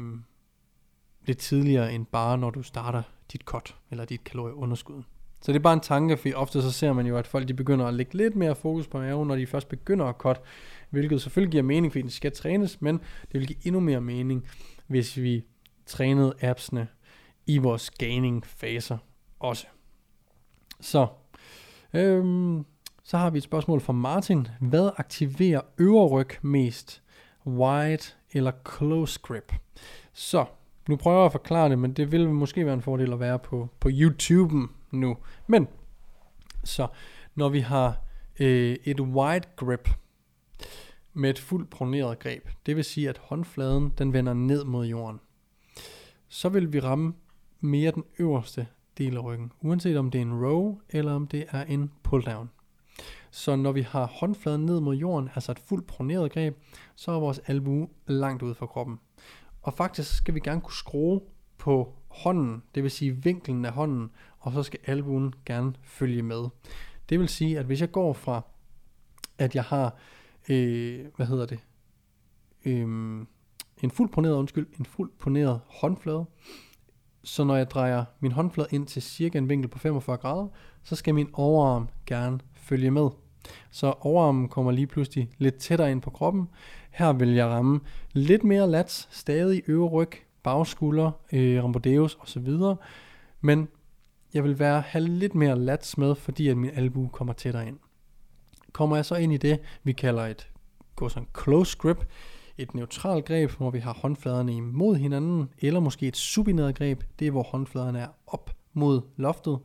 lidt 1.26 1.38
tidligere 1.38 1.92
end 1.92 2.06
bare 2.06 2.38
når 2.38 2.50
du 2.50 2.62
starter 2.62 3.02
dit 3.32 3.40
cut 3.40 3.76
eller 3.90 4.04
dit 4.04 4.24
kalorieunderskud. 4.24 5.02
Så 5.42 5.52
det 5.52 5.58
er 5.58 5.62
bare 5.62 5.74
en 5.74 5.80
tanke, 5.80 6.16
for 6.16 6.28
ofte 6.34 6.62
så 6.62 6.72
ser 6.72 6.92
man 6.92 7.06
jo, 7.06 7.16
at 7.16 7.26
folk 7.26 7.48
de 7.48 7.54
begynder 7.54 7.86
at 7.86 7.94
lægge 7.94 8.16
lidt 8.16 8.36
mere 8.36 8.54
fokus 8.54 8.86
på 8.86 8.98
maven, 8.98 9.28
når 9.28 9.36
de 9.36 9.46
først 9.46 9.68
begynder 9.68 10.06
at 10.06 10.14
cut, 10.18 10.40
hvilket 10.90 11.22
selvfølgelig 11.22 11.50
giver 11.50 11.62
mening, 11.62 11.92
fordi 11.92 12.02
den 12.02 12.10
skal 12.10 12.32
trænes, 12.32 12.80
men 12.80 13.00
det 13.32 13.40
vil 13.40 13.46
give 13.46 13.66
endnu 13.66 13.80
mere 13.80 14.00
mening, 14.00 14.48
hvis 14.86 15.16
vi 15.16 15.44
trænede 15.86 16.34
appsene 16.42 16.88
i 17.46 17.58
vores 17.58 17.90
gaining-faser 17.90 18.98
også. 19.40 19.66
Så, 20.80 21.06
øhm, 21.94 22.64
så 23.02 23.18
har 23.18 23.30
vi 23.30 23.38
et 23.38 23.44
spørgsmål 23.44 23.80
fra 23.80 23.92
Martin. 23.92 24.48
Hvad 24.60 24.90
aktiverer 24.96 25.60
øverryg 25.78 26.28
mest? 26.42 27.02
wide 27.46 28.02
eller 28.32 28.52
close 28.78 29.20
grip. 29.22 29.52
Så, 30.12 30.44
nu 30.88 30.96
prøver 30.96 31.18
jeg 31.18 31.26
at 31.26 31.32
forklare 31.32 31.68
det, 31.68 31.78
men 31.78 31.92
det 31.92 32.12
vil 32.12 32.28
måske 32.28 32.66
være 32.66 32.74
en 32.74 32.82
fordel 32.82 33.12
at 33.12 33.20
være 33.20 33.38
på, 33.38 33.68
på 33.80 33.88
YouTube'en 33.88 34.68
nu. 34.90 35.16
Men, 35.46 35.68
så, 36.64 36.86
når 37.34 37.48
vi 37.48 37.60
har 37.60 38.00
øh, 38.40 38.76
et 38.84 39.00
wide 39.00 39.44
grip 39.56 39.88
med 41.12 41.30
et 41.30 41.38
fuldt 41.38 41.70
proneret 41.70 42.18
greb, 42.18 42.48
det 42.66 42.76
vil 42.76 42.84
sige, 42.84 43.08
at 43.08 43.18
håndfladen 43.18 43.92
den 43.98 44.12
vender 44.12 44.34
ned 44.34 44.64
mod 44.64 44.86
jorden, 44.86 45.20
så 46.28 46.48
vil 46.48 46.72
vi 46.72 46.80
ramme 46.80 47.14
mere 47.60 47.90
den 47.90 48.04
øverste 48.18 48.66
del 48.98 49.16
af 49.16 49.24
ryggen, 49.24 49.52
uanset 49.60 49.96
om 49.96 50.10
det 50.10 50.18
er 50.18 50.22
en 50.22 50.44
row 50.44 50.78
eller 50.88 51.12
om 51.12 51.26
det 51.26 51.44
er 51.48 51.64
en 51.64 51.90
pulldown. 52.02 52.50
Så 53.30 53.56
når 53.56 53.72
vi 53.72 53.82
har 53.82 54.06
håndfladen 54.06 54.66
ned 54.66 54.80
mod 54.80 54.96
jorden, 54.96 55.30
altså 55.34 55.52
et 55.52 55.58
fuldt 55.58 55.86
proneret 55.86 56.32
greb, 56.32 56.58
så 56.96 57.12
er 57.12 57.20
vores 57.20 57.38
albue 57.38 57.88
langt 58.06 58.42
ud 58.42 58.54
fra 58.54 58.66
kroppen. 58.66 58.98
Og 59.62 59.74
faktisk 59.74 60.16
skal 60.16 60.34
vi 60.34 60.40
gerne 60.40 60.60
kunne 60.60 60.74
skrue 60.74 61.20
på 61.58 61.94
hånden, 62.08 62.62
det 62.74 62.82
vil 62.82 62.90
sige 62.90 63.12
vinklen 63.12 63.64
af 63.64 63.72
hånden, 63.72 64.10
og 64.40 64.52
så 64.52 64.62
skal 64.62 64.80
albuen 64.86 65.34
gerne 65.46 65.72
følge 65.82 66.22
med. 66.22 66.44
Det 67.08 67.20
vil 67.20 67.28
sige, 67.28 67.58
at 67.58 67.66
hvis 67.66 67.80
jeg 67.80 67.92
går 67.92 68.12
fra, 68.12 68.42
at 69.38 69.54
jeg 69.54 69.64
har, 69.64 69.96
øh, 70.48 71.06
hvad 71.16 71.26
hedder 71.26 71.46
det, 71.46 71.58
øh, 72.64 73.26
en 73.82 73.90
fuld 73.90 74.08
poneret, 74.08 74.34
undskyld, 74.34 74.66
en 74.78 74.84
fuld 74.84 75.10
poneret 75.18 75.60
håndflade, 75.66 76.24
så 77.24 77.44
når 77.44 77.56
jeg 77.56 77.70
drejer 77.70 78.04
min 78.20 78.32
håndflade 78.32 78.68
ind 78.72 78.86
til 78.86 79.02
cirka 79.02 79.38
en 79.38 79.48
vinkel 79.48 79.68
på 79.68 79.78
45 79.78 80.16
grader, 80.16 80.48
så 80.82 80.96
skal 80.96 81.14
min 81.14 81.30
overarm 81.32 81.88
gerne 82.06 82.40
følge 82.54 82.90
med. 82.90 83.08
Så 83.70 83.94
overarmen 84.00 84.48
kommer 84.48 84.72
lige 84.72 84.86
pludselig 84.86 85.30
lidt 85.38 85.56
tættere 85.56 85.90
ind 85.90 86.02
på 86.02 86.10
kroppen. 86.10 86.48
Her 86.90 87.12
vil 87.12 87.34
jeg 87.34 87.46
ramme 87.46 87.80
lidt 88.12 88.44
mere 88.44 88.70
lats, 88.70 89.08
stadig 89.10 89.62
øvre 89.66 89.88
ryg, 89.88 90.10
bagskulder, 90.42 91.10
øh, 91.32 91.64
rambodeus 91.64 92.18
osv. 92.20 92.48
Men 93.40 93.68
jeg 94.34 94.44
vil 94.44 94.58
være 94.58 94.80
have 94.80 95.04
lidt 95.04 95.34
mere 95.34 95.58
lats 95.58 95.98
med, 95.98 96.14
fordi 96.14 96.48
at 96.48 96.56
min 96.56 96.70
albu 96.74 97.08
kommer 97.08 97.32
tættere 97.32 97.68
ind. 97.68 97.78
Kommer 98.72 98.96
jeg 98.96 99.04
så 99.04 99.14
ind 99.14 99.32
i 99.32 99.36
det, 99.36 99.60
vi 99.84 99.92
kalder 99.92 100.26
et 100.26 100.50
gå 100.96 101.08
sådan 101.08 101.28
close 101.42 101.78
grip, 101.78 102.04
et 102.58 102.74
neutralt 102.74 103.24
greb, 103.24 103.50
hvor 103.50 103.70
vi 103.70 103.78
har 103.78 103.92
håndfladerne 103.92 104.56
imod 104.56 104.96
hinanden, 104.96 105.48
eller 105.58 105.80
måske 105.80 106.08
et 106.08 106.16
supineret 106.16 106.74
greb, 106.74 107.02
det 107.18 107.26
er 107.26 107.30
hvor 107.30 107.42
håndfladerne 107.42 107.98
er 107.98 108.08
op 108.26 108.56
mod 108.72 109.00
loftet. 109.16 109.58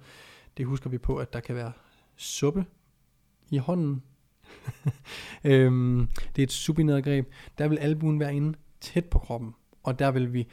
Det 0.58 0.66
husker 0.66 0.90
vi 0.90 0.98
på, 0.98 1.18
at 1.18 1.34
der 1.34 1.40
kan 1.40 1.56
være 1.56 1.72
suppe 2.16 2.66
i 3.50 3.58
hånden. 3.58 4.04
øhm, 5.44 6.08
det 6.36 6.42
er 6.42 6.44
et 6.44 6.52
supineret 6.52 7.04
greb. 7.04 7.32
Der 7.58 7.68
vil 7.68 7.78
albuen 7.78 8.20
være 8.20 8.36
inde 8.36 8.58
tæt 8.82 9.06
på 9.06 9.20
kroppen, 9.20 9.56
og 9.84 10.00
der 10.00 10.12
vil 10.12 10.34
vi 10.34 10.48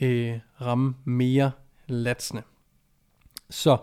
øh, 0.00 0.38
ramme 0.60 0.94
mere 1.04 1.50
latsende. 1.86 2.42
Så 3.50 3.76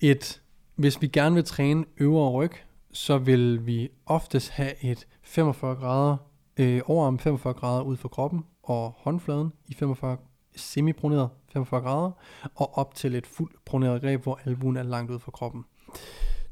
et, 0.00 0.42
hvis 0.74 1.02
vi 1.02 1.06
gerne 1.06 1.34
vil 1.34 1.44
træne 1.44 1.84
øvre 1.98 2.30
ryg, 2.30 2.52
så 2.92 3.18
vil 3.18 3.66
vi 3.66 3.88
oftest 4.06 4.50
have 4.50 4.84
et 4.84 5.06
45 5.22 5.74
grader, 5.74 6.16
øh, 6.56 6.80
overarm 6.86 7.18
45 7.18 7.54
grader 7.54 7.82
ud 7.82 7.96
for 7.96 8.08
kroppen, 8.08 8.44
og 8.62 8.94
håndfladen 8.96 9.52
i 9.66 9.74
45 9.74 10.16
semiproneret 10.56 11.30
45 11.52 11.80
grader, 11.80 12.10
og 12.54 12.78
op 12.78 12.94
til 12.94 13.14
et 13.14 13.26
fuldt 13.26 13.64
proneret 13.64 14.00
greb, 14.00 14.22
hvor 14.22 14.40
albuen 14.44 14.76
er 14.76 14.82
langt 14.82 15.10
ud 15.10 15.18
fra 15.18 15.30
kroppen. 15.30 15.64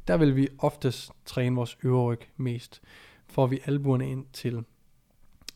Der 0.08 0.16
vil 0.16 0.36
vi 0.36 0.48
oftest 0.58 1.10
træne 1.24 1.56
vores 1.56 1.78
øvre 1.82 2.12
ryg 2.12 2.20
mest. 2.36 2.82
Får 3.26 3.46
vi 3.46 3.60
albuerne 3.64 4.10
ind 4.10 4.26
til 4.32 4.64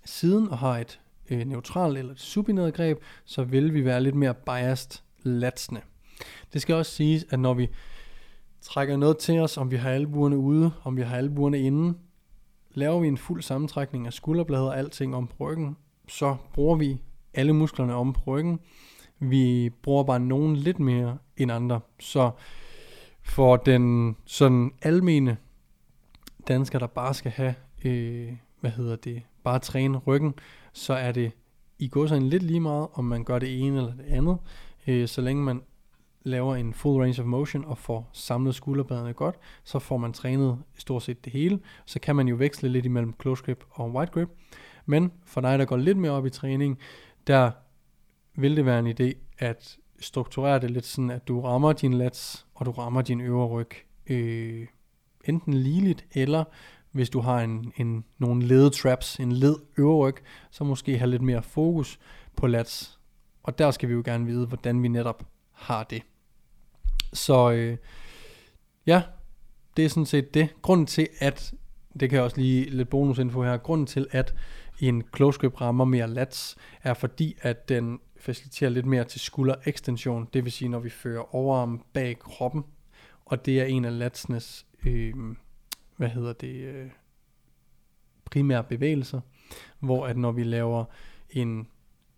siden 0.05 0.49
og 0.49 0.59
har 0.59 0.79
et 0.79 1.01
øh, 1.31 1.45
neutralt 1.45 1.99
eller 1.99 2.13
et 2.13 2.21
subineret 2.21 2.75
greb, 2.75 2.99
så 3.25 3.45
vil 3.45 3.75
vi 3.75 3.85
være 3.85 4.01
lidt 4.01 4.15
mere 4.15 4.35
biased 4.35 5.03
latsende. 5.23 5.81
Det 6.53 6.63
skal 6.63 6.75
også 6.75 6.93
siges, 6.93 7.25
at 7.31 7.41
når 7.41 7.55
vi 7.55 7.69
trækker 8.61 8.97
noget 8.97 9.19
til 9.19 9.39
os, 9.39 9.57
om 9.57 9.71
vi 9.71 9.77
har 9.77 9.91
albuerne 9.91 10.37
ude, 10.37 10.73
om 10.85 10.97
vi 10.97 11.03
har 11.03 11.17
albuerne 11.17 11.59
inde, 11.59 11.99
laver 12.75 13.01
vi 13.01 13.09
en 13.09 13.19
fuld 13.19 13.43
sammentrækning 13.43 14.07
af 14.07 14.13
skulderbladet 14.13 14.67
og 14.67 14.79
alting 14.79 15.17
om 15.17 15.27
på 15.27 15.35
ryggen, 15.41 15.77
så 16.09 16.37
bruger 16.53 16.77
vi 16.77 17.01
alle 17.35 17.53
musklerne 17.53 17.95
om 17.95 18.13
på 18.13 18.21
ryggen. 18.27 18.61
Vi 19.19 19.71
bruger 19.83 20.05
bare 20.05 20.21
nogen 20.21 20.57
lidt 20.57 20.79
mere 20.79 21.19
end 21.37 21.53
andre. 21.53 21.81
Så 22.01 22.31
for 23.23 23.57
den 23.57 24.17
sådan 24.25 24.73
almene 24.83 25.37
dansker, 26.49 26.79
der 26.79 26.87
bare 26.87 27.15
skal 27.15 27.31
have, 27.31 27.55
øh, 27.85 28.33
hvad 28.61 28.71
hedder 28.71 28.97
det, 28.97 29.23
bare 29.45 29.59
træne 29.59 29.99
ryggen, 29.99 30.35
så 30.73 30.95
er 30.95 31.13
det 31.13 31.33
i 31.79 31.89
går 31.89 32.07
sådan 32.07 32.29
lidt 32.29 32.43
lige 32.43 32.61
meget, 32.61 32.89
om 32.93 33.05
man 33.05 33.25
gør 33.25 33.39
det 33.39 33.61
ene 33.61 33.77
eller 33.77 33.95
det 33.95 34.05
andet, 34.07 34.39
øh, 34.87 35.09
så 35.09 35.21
længe 35.21 35.43
man 35.43 35.63
laver 36.25 36.57
en 36.57 36.75
full 36.75 37.01
range 37.01 37.23
of 37.23 37.27
motion 37.27 37.65
og 37.65 37.79
får 37.79 38.11
samlet 38.13 38.55
skulderbladene 38.55 39.13
godt, 39.13 39.37
så 39.65 39.79
får 39.79 39.97
man 39.97 40.13
trænet 40.13 40.59
stort 40.77 41.03
set 41.03 41.25
det 41.25 41.33
hele. 41.33 41.61
Så 41.87 42.01
kan 42.01 42.17
man 42.17 42.29
jo 42.29 42.37
veksle 42.39 42.69
lidt 42.69 42.87
imellem 42.87 43.15
close 43.23 43.45
grip 43.45 43.65
og 43.71 43.93
wide 43.93 44.11
grip. 44.11 44.29
Men 44.87 45.13
for 45.27 45.41
dig, 45.41 45.59
der 45.59 45.65
går 45.65 45.77
lidt 45.77 45.99
mere 45.99 46.13
op 46.13 46.27
i 46.27 46.31
træning, 46.31 46.79
der 47.27 47.51
vil 48.37 48.57
det 48.57 48.67
være 48.67 48.79
en 48.79 48.87
idé 48.87 49.19
at 49.39 49.79
strukturere 50.01 50.59
det 50.59 50.71
lidt 50.71 50.85
sådan, 50.85 51.11
at 51.11 51.29
du 51.29 51.41
rammer 51.41 51.73
din 51.73 51.95
lats, 51.95 52.47
og 52.55 52.67
du 52.67 52.71
rammer 52.71 53.03
din 53.03 53.21
øvre 53.21 53.47
ryg 53.47 53.71
øh, 54.07 54.67
enten 55.25 55.55
ligeligt, 55.55 56.07
eller 56.13 56.45
hvis 56.91 57.11
du 57.11 57.21
har 57.21 57.41
en, 57.41 57.73
en, 57.77 58.05
nogle 58.19 58.47
led 58.47 58.71
traps, 58.71 59.17
en 59.17 59.33
led 59.33 59.57
øvre 59.79 60.09
ryg, 60.09 60.17
så 60.51 60.65
måske 60.65 60.99
have 60.99 61.11
lidt 61.11 61.23
mere 61.23 61.43
fokus 61.43 61.99
på 62.37 62.47
lats. 62.47 63.01
Og 63.43 63.59
der 63.59 63.71
skal 63.71 63.89
vi 63.89 63.95
jo 63.95 64.03
gerne 64.05 64.27
vide, 64.27 64.47
hvordan 64.47 64.83
vi 64.83 64.89
netop 64.89 65.27
har 65.53 65.85
det. 65.85 66.03
Så 67.15 67.51
øh, 67.51 67.77
ja, 68.87 69.03
det 69.77 69.85
er 69.85 69.89
sådan 69.89 70.07
set 70.07 70.35
det. 70.35 70.49
Grunden 70.63 70.87
til, 70.87 71.09
at, 71.19 71.55
det 72.01 72.11
kan 72.11 72.17
jeg 72.17 72.25
også 72.25 72.37
lige 72.41 72.71
lidt 72.71 72.89
bonusinfo 72.89 73.43
her, 73.43 73.57
grunden 73.57 73.87
til, 73.87 74.07
at 74.11 74.35
en 74.81 75.03
close 75.17 75.41
grip 75.41 75.61
rammer 75.61 75.85
mere 75.85 76.09
lats, 76.09 76.57
er 76.83 76.95
fordi, 76.95 77.37
at 77.41 77.69
den 77.69 78.01
faciliterer 78.17 78.71
lidt 78.71 78.87
mere 78.87 79.05
til 79.05 79.21
skulder 79.21 79.55
ekstension, 79.67 80.29
det 80.33 80.45
vil 80.45 80.53
sige, 80.53 80.69
når 80.69 80.79
vi 80.79 80.91
fører 80.91 81.35
overarmen 81.35 81.83
bag 81.93 82.19
kroppen, 82.19 82.65
og 83.25 83.47
det 83.47 83.61
er 83.61 83.65
en 83.65 83.85
af 83.85 83.99
latsenes, 83.99 84.67
øh, 84.87 85.15
hvad 85.97 86.09
hedder 86.09 86.33
det, 86.33 86.55
øh, 86.55 86.91
primære 88.25 88.65
bevægelser, 88.65 89.21
hvor 89.79 90.07
at 90.07 90.17
når 90.17 90.33
vi 90.33 90.45
laver 90.45 90.85
en, 91.31 91.69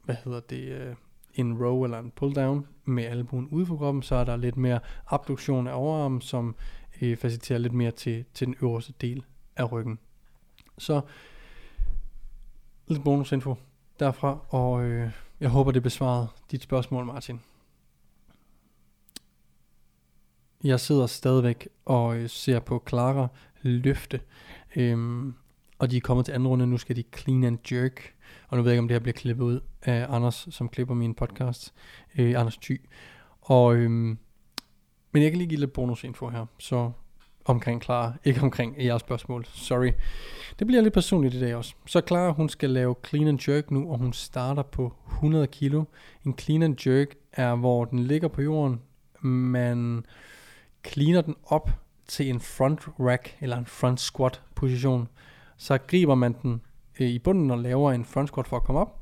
hvad 0.04 0.16
hedder 0.24 0.40
det, 0.40 0.68
øh, 0.68 0.94
en 1.36 1.64
row 1.64 1.84
eller 1.84 1.98
en 1.98 2.10
pull 2.16 2.34
down 2.34 2.66
med 2.84 3.04
albuen 3.04 3.48
ude 3.48 3.66
for 3.66 3.76
kroppen, 3.76 4.02
så 4.02 4.14
er 4.14 4.24
der 4.24 4.36
lidt 4.36 4.56
mere 4.56 4.80
abduktion 5.06 5.66
af 5.66 5.74
overarmen, 5.74 6.20
som 6.20 6.56
øh, 7.02 7.16
faciliterer 7.16 7.58
lidt 7.58 7.72
mere 7.72 7.90
til, 7.90 8.24
til 8.34 8.46
den 8.46 8.56
øverste 8.62 8.92
del 9.00 9.24
af 9.56 9.72
ryggen. 9.72 9.98
Så 10.78 11.00
lidt 12.88 13.04
bonusinfo 13.04 13.54
derfra, 14.00 14.38
og 14.48 14.84
øh, 14.84 15.10
jeg 15.40 15.48
håber, 15.48 15.72
det 15.72 15.82
besvarede 15.82 16.28
dit 16.50 16.62
spørgsmål, 16.62 17.04
Martin. 17.04 17.40
Jeg 20.64 20.80
sidder 20.80 21.06
stadigvæk 21.06 21.68
og 21.84 22.16
øh, 22.16 22.28
ser 22.28 22.60
på 22.60 22.82
Clara 22.88 23.28
løfte, 23.62 24.20
øhm, 24.76 25.34
og 25.78 25.90
de 25.90 25.96
er 25.96 26.00
kommet 26.00 26.26
til 26.26 26.32
anden 26.32 26.48
runde, 26.48 26.66
nu 26.66 26.78
skal 26.78 26.96
de 26.96 27.04
clean 27.16 27.44
and 27.44 27.72
jerk, 27.72 28.14
og 28.48 28.56
nu 28.56 28.62
ved 28.62 28.70
jeg 28.70 28.74
ikke, 28.74 28.82
om 28.82 28.88
det 28.88 28.94
her 28.94 29.00
bliver 29.00 29.12
klippet 29.12 29.44
ud 29.44 29.60
af 29.82 30.06
Anders, 30.08 30.48
som 30.50 30.68
klipper 30.68 30.94
min 30.94 31.14
podcast, 31.14 31.74
øh, 32.18 32.40
Anders 32.40 32.56
Thy. 32.56 32.80
Og, 33.40 33.76
øhm, 33.76 34.18
men 35.12 35.22
jeg 35.22 35.30
kan 35.30 35.38
lige 35.38 35.48
give 35.48 35.60
lidt 35.60 35.72
bonusinfo 35.72 36.28
her, 36.28 36.46
så 36.58 36.90
omkring 37.44 37.82
Clara, 37.82 38.12
ikke 38.24 38.40
omkring 38.42 38.84
jeres 38.84 39.00
spørgsmål, 39.00 39.46
sorry. 39.46 39.92
Det 40.58 40.66
bliver 40.66 40.82
lidt 40.82 40.94
personligt 40.94 41.34
i 41.34 41.40
dag 41.40 41.54
også. 41.54 41.74
Så 41.86 42.02
Clara, 42.08 42.32
hun 42.32 42.48
skal 42.48 42.70
lave 42.70 42.94
clean 43.06 43.28
and 43.28 43.48
jerk 43.48 43.70
nu, 43.70 43.90
og 43.90 43.98
hun 43.98 44.12
starter 44.12 44.62
på 44.62 44.92
100 45.12 45.46
kilo. 45.46 45.84
En 46.26 46.38
clean 46.38 46.62
and 46.62 46.86
jerk 46.86 47.14
er, 47.32 47.54
hvor 47.54 47.84
den 47.84 47.98
ligger 47.98 48.28
på 48.28 48.42
jorden, 48.42 48.80
man 49.20 50.04
cleaner 50.86 51.20
den 51.20 51.34
op 51.44 51.70
til 52.08 52.28
en 52.30 52.40
front 52.40 52.88
rack, 53.00 53.36
eller 53.40 53.56
en 53.56 53.66
front 53.66 54.00
squat 54.00 54.42
position. 54.54 55.08
Så 55.56 55.78
griber 55.78 56.14
man 56.14 56.36
den 56.42 56.62
øh, 57.00 57.08
i 57.08 57.18
bunden 57.18 57.50
og 57.50 57.58
laver 57.58 57.92
en 57.92 58.04
front 58.04 58.28
squat 58.28 58.48
for 58.48 58.56
at 58.56 58.62
komme 58.62 58.80
op, 58.80 59.00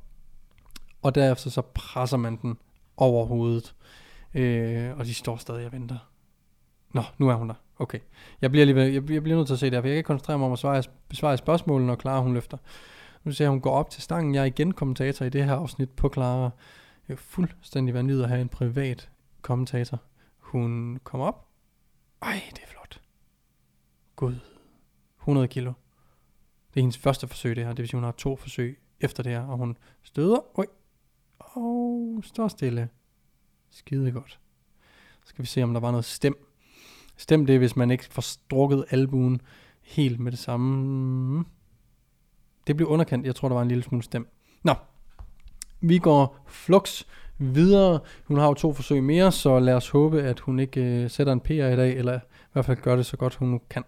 og 1.03 1.15
derefter 1.15 1.51
så 1.51 1.63
presser 1.75 2.17
man 2.17 2.39
den 2.43 2.59
over 2.97 3.27
hovedet, 3.27 3.75
øh, 4.35 4.99
og 4.99 5.05
de 5.05 5.15
står 5.15 5.37
stadig 5.37 5.67
og 5.67 5.73
venter. 5.73 6.11
Nå, 6.93 7.03
nu 7.19 7.29
er 7.29 7.35
hun 7.35 7.49
der. 7.49 7.55
Okay. 7.79 7.99
Jeg 8.43 8.51
bliver, 8.51 8.67
lige, 8.67 8.79
jeg, 8.79 9.11
jeg 9.11 9.23
bliver 9.23 9.37
nødt 9.37 9.47
til 9.47 9.55
at 9.55 9.61
se 9.61 9.67
det 9.67 9.75
her, 9.75 9.81
for 9.81 9.89
jeg 9.89 9.93
kan 9.93 9.97
ikke 9.97 10.07
koncentrere 10.07 10.39
mig 10.39 10.47
om 10.47 10.53
at 10.53 10.59
svare, 10.59 10.83
besvare 11.09 11.37
spørgsmålene, 11.37 11.87
når 11.87 11.97
Clara 11.97 12.21
hun 12.21 12.35
løfter. 12.35 12.59
Nu 13.25 13.33
ser 13.33 13.45
jeg, 13.45 13.51
hun 13.51 13.61
går 13.61 13.71
op 13.71 13.91
til 13.91 14.03
stangen. 14.03 14.35
Jeg 14.35 14.41
er 14.41 14.45
igen 14.45 14.73
kommentator 14.75 15.25
i 15.25 15.29
det 15.29 15.45
her 15.45 15.55
afsnit 15.55 15.91
på 15.91 16.11
Clara. 16.13 16.51
Det 17.07 17.13
er 17.13 17.17
fuldstændig 17.17 17.95
vanvittigt 17.95 18.25
at 18.25 18.29
have 18.29 18.41
en 18.41 18.49
privat 18.49 19.11
kommentator. 19.43 20.01
Hun 20.39 21.01
kommer 21.05 21.27
op. 21.27 21.49
Ej, 22.23 22.43
det 22.51 22.63
er 22.63 22.67
flot. 22.67 23.01
Gud. 24.17 24.35
100 25.21 25.49
kilo. 25.49 25.73
Det 26.75 26.81
er 26.81 26.83
hendes 26.83 26.99
første 26.99 27.29
forsøg 27.29 27.57
det 27.57 27.65
her. 27.65 27.71
Det 27.71 27.79
vil 27.79 27.89
sige, 27.89 27.97
hun 27.97 28.05
har 28.05 28.13
to 28.13 28.37
forsøg 28.37 28.79
efter 29.01 29.23
det 29.23 29.33
her, 29.33 29.41
og 29.41 29.59
hun 29.59 29.77
støder, 30.03 30.59
oj, 30.59 30.67
og 31.39 32.21
står 32.23 32.49
stille. 32.49 32.89
Skide 33.71 34.13
godt. 34.13 34.39
Så 35.23 35.29
skal 35.29 35.43
vi 35.43 35.47
se, 35.47 35.63
om 35.63 35.73
der 35.73 35.81
var 35.81 35.91
noget 35.91 36.05
stem. 36.05 36.49
Stem 37.17 37.47
det, 37.47 37.59
hvis 37.59 37.77
man 37.77 37.91
ikke 37.91 38.05
får 38.05 38.23
strukket 38.23 38.85
albuen 38.91 39.41
helt 39.83 40.21
med 40.21 40.33
det 40.33 40.39
samme. 40.39 41.45
Det 42.67 42.77
blev 42.77 42.89
underkendt. 42.89 43.27
Jeg 43.27 43.35
tror, 43.35 43.49
der 43.49 43.55
var 43.55 43.63
en 43.63 43.69
lille 43.69 43.85
smule 43.85 44.03
stem. 44.03 44.29
Nå, 44.63 44.75
vi 45.81 45.99
går 45.99 46.45
flux 46.47 47.05
videre. 47.39 48.01
Hun 48.25 48.39
har 48.39 48.47
jo 48.47 48.55
to 48.55 48.73
forsøg 48.73 49.03
mere, 49.03 49.33
så 49.33 49.59
lad 49.59 49.75
os 49.75 49.89
håbe, 49.89 50.23
at 50.23 50.41
hun 50.41 50.61
ikke 50.61 50.81
øh, 50.81 51.11
sætter 51.11 51.33
en 51.33 51.41
PR 51.41 51.53
i 51.53 51.77
dag, 51.77 51.97
eller 51.97 52.17
i 52.19 52.53
hvert 52.53 52.65
fald 52.65 52.77
gør 52.77 52.97
det 52.97 53.07
så 53.07 53.17
godt, 53.17 53.35
hun 53.35 53.49
nu 53.49 53.61
kan. 53.71 53.85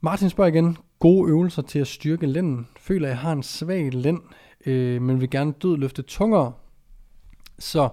Martin 0.00 0.30
spørger 0.30 0.52
igen, 0.52 0.76
gode 0.98 1.30
øvelser 1.30 1.62
til 1.62 1.78
at 1.78 1.86
styrke 1.86 2.26
lænden. 2.26 2.68
Føler, 2.76 3.06
at 3.06 3.10
jeg 3.10 3.18
har 3.18 3.32
en 3.32 3.42
svag 3.42 3.92
lænd, 3.92 4.20
øh, 4.66 5.02
men 5.02 5.20
vil 5.20 5.30
gerne 5.30 5.52
død 5.52 5.76
løfte 5.76 6.02
tungere. 6.02 6.52
Så 7.58 7.88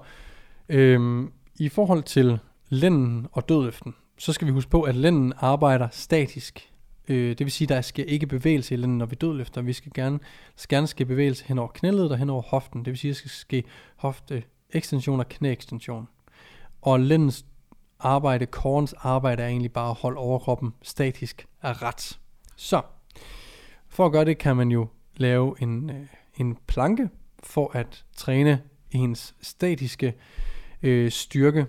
øh, 0.69 1.23
i 1.59 1.69
forhold 1.69 2.03
til 2.03 2.39
lænden 2.69 3.27
og 3.31 3.49
dødløften, 3.49 3.95
så 4.17 4.33
skal 4.33 4.47
vi 4.47 4.51
huske 4.51 4.71
på, 4.71 4.81
at 4.81 4.95
lænden 4.95 5.33
arbejder 5.37 5.87
statisk. 5.91 6.71
Øh, 7.07 7.29
det 7.29 7.39
vil 7.39 7.51
sige, 7.51 7.65
at 7.65 7.69
der 7.69 7.81
sker 7.81 8.03
ikke 8.03 8.27
bevægelse 8.27 8.73
i 8.73 8.77
lænden, 8.77 8.97
når 8.97 9.05
vi 9.05 9.15
dødløfter. 9.15 9.61
Vi 9.61 9.73
skal 9.73 9.91
gerne, 9.95 10.19
skal 10.55 10.75
gerne 10.75 10.87
ske 10.87 11.05
bevægelse 11.05 11.45
hen 11.47 11.59
over 11.59 11.67
knæledet 11.67 12.11
og 12.11 12.17
hen 12.17 12.29
over 12.29 12.41
hoften. 12.41 12.79
Det 12.85 12.91
vil 12.91 12.97
sige, 12.97 13.09
at 13.09 13.13
der 13.13 13.17
skal 13.17 13.29
ske 13.29 13.63
hofte 13.95 14.43
ekstension 14.69 15.19
og 15.19 15.29
knæekstension. 15.29 16.07
Og 16.81 16.99
lændens 16.99 17.45
arbejde, 17.99 18.45
korens 18.45 18.93
arbejde 18.93 19.43
er 19.43 19.47
egentlig 19.47 19.71
bare 19.71 19.89
at 19.89 19.95
holde 19.95 20.17
overkroppen 20.17 20.73
statisk 20.81 21.47
af 21.61 21.81
ret. 21.81 22.19
Så, 22.55 22.81
for 23.87 24.05
at 24.05 24.11
gøre 24.11 24.25
det, 24.25 24.37
kan 24.37 24.55
man 24.55 24.71
jo 24.71 24.87
lave 25.17 25.55
en, 25.61 25.89
øh, 25.89 26.05
en 26.37 26.57
planke 26.67 27.09
for 27.43 27.71
at 27.77 28.05
træne 28.15 28.61
ens 28.91 29.35
statiske 29.41 30.13
øh, 30.83 31.11
styrke 31.11 31.65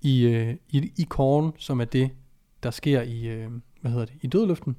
i, 0.00 0.26
øh, 0.26 0.54
i, 0.68 0.92
i 0.96 1.06
korn, 1.08 1.52
som 1.58 1.80
er 1.80 1.84
det, 1.84 2.10
der 2.62 2.70
sker 2.70 3.02
i, 3.02 3.26
øh, 3.26 3.50
hvad 3.80 3.90
hedder 3.90 4.06
det, 4.06 4.14
i 4.22 4.26
dødløften. 4.26 4.76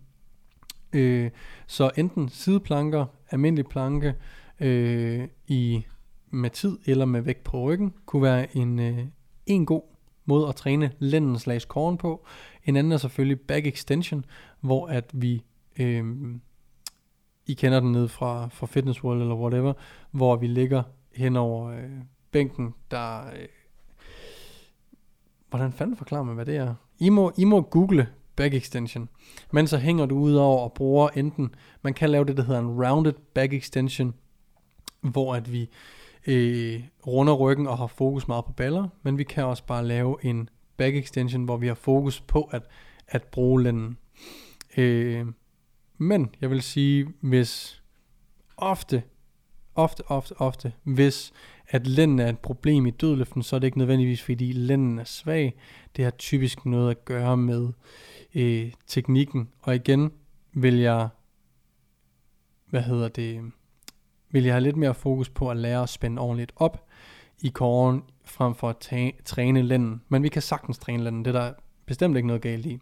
Øh, 0.94 1.32
så 1.68 1.92
enten 1.98 2.30
sideplanker, 2.30 3.06
almindelig 3.32 3.66
planke 3.66 4.16
øh, 4.60 5.28
i 5.48 5.86
med 6.30 6.50
tid 6.50 6.78
eller 6.86 7.06
med 7.06 7.22
vægt 7.22 7.44
på 7.44 7.62
ryggen, 7.62 7.94
kunne 8.06 8.22
være 8.22 8.58
en, 8.58 8.80
øh, 8.80 9.06
en 9.46 9.66
god 9.66 9.82
måde 10.26 10.48
at 10.48 10.56
træne 10.56 10.92
lænden 11.00 11.40
slags 11.40 11.66
korn 11.66 11.98
på. 11.98 12.26
En 12.66 12.76
anden 12.76 12.92
er 12.92 12.98
selvfølgelig 12.98 13.40
back 13.40 13.68
extension, 13.68 14.26
hvor 14.62 14.88
at 14.88 15.10
vi, 15.14 15.44
øh, 15.80 16.06
I 17.46 17.54
kender 17.54 17.80
den 17.80 17.92
ned 17.92 18.08
fra, 18.08 18.48
fra 18.48 18.68
Fitness 18.68 19.04
World 19.04 19.22
eller 19.22 19.36
whatever, 19.36 19.74
hvor 20.12 20.36
vi 20.36 20.48
ligger 20.48 20.84
hen 21.16 21.36
over 21.36 21.70
øh, 21.70 21.90
bænken, 22.32 22.74
der... 22.92 23.28
Øh, 23.28 23.48
hvordan 25.50 25.74
fanden 25.74 25.98
forklarer 25.98 26.24
man, 26.24 26.36
hvad 26.36 26.46
det 26.46 26.56
er? 26.56 26.76
I 27.00 27.10
må, 27.10 27.32
I 27.38 27.44
må 27.44 27.62
google 27.62 28.08
back 28.36 28.54
extension. 28.54 29.10
Men 29.52 29.68
så 29.68 29.78
hænger 29.78 30.06
du 30.06 30.20
ud 30.20 30.34
over 30.34 30.62
og 30.64 30.74
bruger 30.74 31.10
enten, 31.10 31.56
man 31.82 31.94
kan 31.94 32.10
lave 32.10 32.26
det, 32.26 32.38
der 32.38 32.44
hedder 32.44 32.62
en 32.62 32.86
rounded 32.86 33.14
back 33.34 33.54
extension, 33.54 34.14
hvor 35.02 35.36
at 35.36 35.52
vi 35.52 35.70
øh, 36.28 36.84
runder 37.08 37.34
ryggen 37.34 37.68
og 37.68 37.78
har 37.78 37.88
fokus 37.88 38.28
meget 38.28 38.46
på 38.46 38.54
baller, 38.54 38.88
men 39.04 39.18
vi 39.18 39.24
kan 39.24 39.46
også 39.46 39.66
bare 39.66 39.86
lave 39.86 40.26
en 40.26 40.50
back 40.78 40.96
extension, 40.96 41.44
hvor 41.44 41.58
vi 41.58 41.68
har 41.68 41.76
fokus 41.76 42.22
på 42.22 42.50
at, 42.52 42.64
at 43.08 43.24
bruge 43.24 43.64
lænden. 43.64 43.98
Øh, 44.78 45.26
men 45.98 46.36
jeg 46.42 46.50
vil 46.50 46.62
sige, 46.62 47.08
hvis 47.22 47.82
ofte, 48.58 49.04
ofte, 49.76 50.04
ofte, 50.08 50.34
ofte, 50.42 50.74
hvis 50.84 51.34
at 51.68 51.88
lænden 51.88 52.20
er 52.20 52.30
et 52.30 52.40
problem 52.40 52.86
i 52.86 52.92
dødløften, 52.92 53.44
så 53.44 53.56
er 53.56 53.60
det 53.60 53.68
ikke 53.68 53.78
nødvendigvis, 53.78 54.22
fordi 54.22 54.52
lænden 54.52 55.00
er 55.00 55.04
svag. 55.04 55.54
Det 55.96 56.04
har 56.04 56.12
typisk 56.12 56.66
noget 56.66 56.92
at 56.92 57.06
gøre 57.06 57.38
med 57.38 57.70
øh, 58.36 58.72
teknikken. 58.88 59.50
Og 59.62 59.76
igen 59.76 60.12
vil 60.54 60.76
jeg, 60.76 61.10
hvad 62.70 62.82
hedder 62.82 63.08
det, 63.08 63.52
vil 64.32 64.44
jeg 64.44 64.54
have 64.54 64.64
lidt 64.64 64.78
mere 64.78 64.94
fokus 64.94 65.30
på 65.30 65.52
at 65.52 65.58
lære 65.58 65.84
at 65.84 65.90
spænde 65.90 66.22
ordentligt 66.22 66.52
op 66.56 66.88
i 67.42 67.48
kåren, 67.50 68.04
frem 68.26 68.56
for 68.56 68.70
at 68.70 68.78
ta- 68.78 69.12
træne 69.26 69.62
lænden. 69.62 70.02
Men 70.10 70.24
vi 70.24 70.30
kan 70.30 70.42
sagtens 70.42 70.78
træne 70.78 71.04
lænden, 71.04 71.26
det 71.26 71.36
er 71.36 71.40
der 71.40 71.54
bestemt 71.86 72.16
ikke 72.18 72.28
noget 72.28 72.42
galt 72.42 72.66
i. 72.66 72.80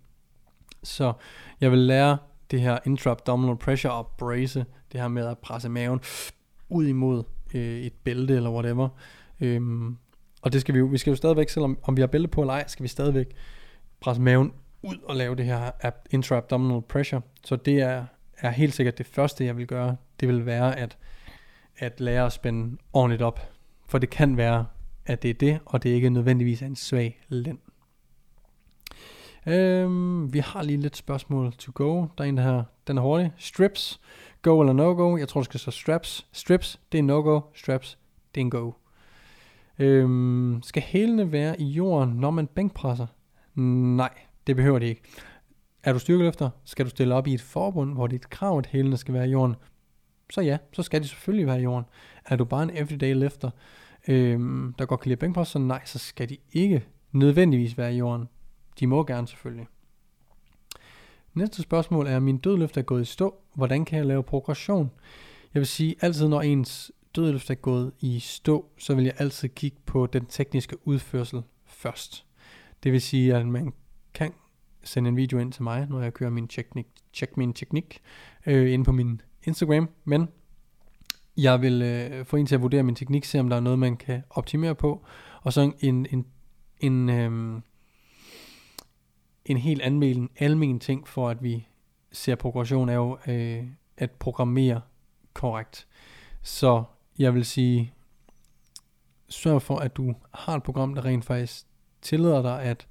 Så 0.83 1.13
jeg 1.61 1.71
vil 1.71 1.79
lære 1.79 2.17
det 2.51 2.61
her 2.61 2.79
intra-abdominal 2.85 3.57
pressure 3.57 3.93
og 3.93 4.07
brace, 4.17 4.65
det 4.91 5.01
her 5.01 5.07
med 5.07 5.27
at 5.27 5.37
presse 5.37 5.69
maven 5.69 5.99
ud 6.69 6.87
imod 6.87 7.23
øh, 7.53 7.79
et 7.79 7.93
bælte 7.93 8.35
eller 8.35 8.51
whatever. 8.51 8.89
Øhm, 9.41 9.97
og 10.41 10.53
det 10.53 10.61
skal 10.61 10.73
vi 10.73 10.79
jo, 10.79 10.85
vi 10.85 10.97
skal 10.97 11.11
jo 11.11 11.15
stadigvæk, 11.15 11.49
selvom 11.49 11.77
om 11.83 11.97
vi 11.97 12.01
har 12.01 12.07
bælte 12.07 12.27
på 12.27 12.41
eller 12.41 12.53
ej, 12.53 12.63
skal 12.67 12.83
vi 12.83 12.87
stadigvæk 12.87 13.35
presse 13.99 14.21
maven 14.21 14.53
ud 14.81 14.95
og 15.03 15.15
lave 15.15 15.35
det 15.35 15.45
her 15.45 15.71
intra-abdominal 16.13 16.81
pressure. 16.81 17.21
Så 17.43 17.55
det 17.55 17.79
er, 17.79 18.05
er 18.37 18.49
helt 18.49 18.73
sikkert 18.73 18.97
det 18.97 19.05
første, 19.05 19.45
jeg 19.45 19.57
vil 19.57 19.67
gøre. 19.67 19.95
Det 20.19 20.27
vil 20.27 20.45
være 20.45 20.79
at, 20.79 20.97
at 21.77 21.99
lære 21.99 22.25
at 22.25 22.33
spænde 22.33 22.77
ordentligt 22.93 23.21
op. 23.21 23.51
For 23.87 23.97
det 23.97 24.09
kan 24.09 24.37
være, 24.37 24.65
at 25.05 25.23
det 25.23 25.29
er 25.29 25.33
det, 25.33 25.59
og 25.65 25.83
det 25.83 25.91
er 25.91 25.95
ikke 25.95 26.09
nødvendigvis 26.09 26.61
en 26.61 26.75
svag 26.75 27.21
lænd. 27.27 27.57
Øhm, 29.47 30.33
vi 30.33 30.39
har 30.39 30.63
lige 30.63 30.77
lidt 30.77 30.97
spørgsmål 30.97 31.53
to 31.53 31.71
go. 31.75 32.05
Der 32.17 32.23
er 32.23 32.27
en, 32.27 32.37
der 32.37 32.43
her, 32.43 32.63
den 32.87 32.97
er 32.97 33.01
hurtig. 33.01 33.31
Strips, 33.37 34.01
go 34.41 34.59
eller 34.59 34.73
no 34.73 34.93
go? 34.93 35.17
Jeg 35.17 35.27
tror, 35.27 35.41
det 35.41 35.45
skal 35.45 35.59
så 35.59 35.71
straps. 35.71 36.27
Strips, 36.31 36.79
det 36.91 36.97
er 36.97 37.03
no 37.03 37.21
go. 37.21 37.41
Straps, 37.53 37.97
det 38.35 38.41
er 38.41 38.45
en 38.45 38.49
go. 38.49 38.71
Øhm, 39.79 40.59
skal 40.63 40.83
hælene 40.83 41.31
være 41.31 41.61
i 41.61 41.65
jorden, 41.65 42.09
når 42.09 42.31
man 42.31 42.47
bænkpresser? 42.47 43.07
Nej, 43.95 44.13
det 44.47 44.55
behøver 44.55 44.79
de 44.79 44.85
ikke. 44.85 45.01
Er 45.83 45.93
du 45.93 45.99
styrkeløfter, 45.99 46.49
skal 46.63 46.85
du 46.85 46.89
stille 46.89 47.15
op 47.15 47.27
i 47.27 47.33
et 47.33 47.41
forbund, 47.41 47.93
hvor 47.93 48.07
dit 48.07 48.29
krav, 48.29 48.57
at 48.57 48.65
hælene 48.65 48.97
skal 48.97 49.13
være 49.13 49.27
i 49.27 49.31
jorden. 49.31 49.55
Så 50.29 50.41
ja, 50.41 50.57
så 50.73 50.83
skal 50.83 51.01
de 51.01 51.07
selvfølgelig 51.07 51.47
være 51.47 51.59
i 51.59 51.63
jorden. 51.63 51.85
Er 52.25 52.35
du 52.35 52.45
bare 52.45 52.63
en 52.63 52.71
everyday 52.73 53.13
lifter, 53.13 53.49
øhm, 54.07 54.73
der 54.79 54.85
godt 54.85 54.99
kan 54.99 55.09
lide 55.09 55.19
bænkpres, 55.19 55.47
så 55.47 55.59
nej, 55.59 55.81
så 55.85 55.99
skal 55.99 56.29
de 56.29 56.37
ikke 56.53 56.85
nødvendigvis 57.11 57.77
være 57.77 57.93
i 57.93 57.97
jorden. 57.97 58.27
De 58.79 58.87
må 58.87 59.03
gerne 59.03 59.27
selvfølgelig. 59.27 59.67
Næste 61.33 61.61
spørgsmål 61.61 62.07
er, 62.07 62.19
min 62.19 62.37
dødløft 62.37 62.77
er 62.77 62.81
gået 62.81 63.01
i 63.01 63.05
stå. 63.05 63.35
Hvordan 63.53 63.85
kan 63.85 63.97
jeg 63.97 64.05
lave 64.05 64.23
progression? 64.23 64.91
Jeg 65.53 65.59
vil 65.59 65.67
sige, 65.67 65.95
altid 66.01 66.27
når 66.27 66.41
ens 66.41 66.91
dødløft 67.15 67.49
er 67.49 67.55
gået 67.55 67.91
i 67.99 68.19
stå, 68.19 68.69
så 68.77 68.95
vil 68.95 69.03
jeg 69.03 69.13
altid 69.17 69.49
kigge 69.49 69.77
på 69.85 70.05
den 70.05 70.25
tekniske 70.25 70.87
udførsel 70.87 71.41
først. 71.65 72.25
Det 72.83 72.91
vil 72.91 73.01
sige, 73.01 73.35
at 73.35 73.47
man 73.47 73.73
kan 74.13 74.33
sende 74.83 75.07
en 75.07 75.17
video 75.17 75.39
ind 75.39 75.51
til 75.51 75.63
mig, 75.63 75.87
når 75.89 76.01
jeg 76.01 76.13
kører 76.13 76.29
min 76.29 76.47
teknik, 76.47 76.87
check 77.13 77.37
min 77.37 77.53
teknik 77.53 78.01
øh, 78.45 78.73
ind 78.73 78.85
på 78.85 78.91
min 78.91 79.21
Instagram, 79.43 79.89
men 80.03 80.27
jeg 81.37 81.61
vil 81.61 81.81
øh, 81.81 82.25
få 82.25 82.37
en 82.37 82.45
til 82.45 82.55
at 82.55 82.61
vurdere 82.61 82.83
min 82.83 82.95
teknik, 82.95 83.25
se 83.25 83.39
om 83.39 83.49
der 83.49 83.55
er 83.55 83.59
noget, 83.59 83.79
man 83.79 83.97
kan 83.97 84.23
optimere 84.29 84.75
på, 84.75 85.05
og 85.41 85.53
så 85.53 85.71
en, 85.79 86.07
en, 86.11 86.25
en, 86.79 87.09
øh, 87.09 87.61
en 89.45 89.57
helt 89.57 89.81
almen, 89.81 90.29
almen 90.39 90.79
ting 90.79 91.07
for, 91.07 91.29
at 91.29 91.43
vi 91.43 91.67
ser 92.11 92.35
progression, 92.35 92.89
er 92.89 92.93
jo 92.93 93.17
øh, 93.27 93.63
at 93.97 94.11
programmere 94.11 94.81
korrekt. 95.33 95.87
Så 96.41 96.83
jeg 97.19 97.33
vil 97.33 97.45
sige, 97.45 97.93
sørg 99.29 99.61
for, 99.61 99.77
at 99.77 99.97
du 99.97 100.15
har 100.33 100.55
et 100.55 100.63
program, 100.63 100.95
der 100.95 101.05
rent 101.05 101.25
faktisk 101.25 101.65
tillader 102.01 102.41
dig 102.41 102.61
at 102.61 102.87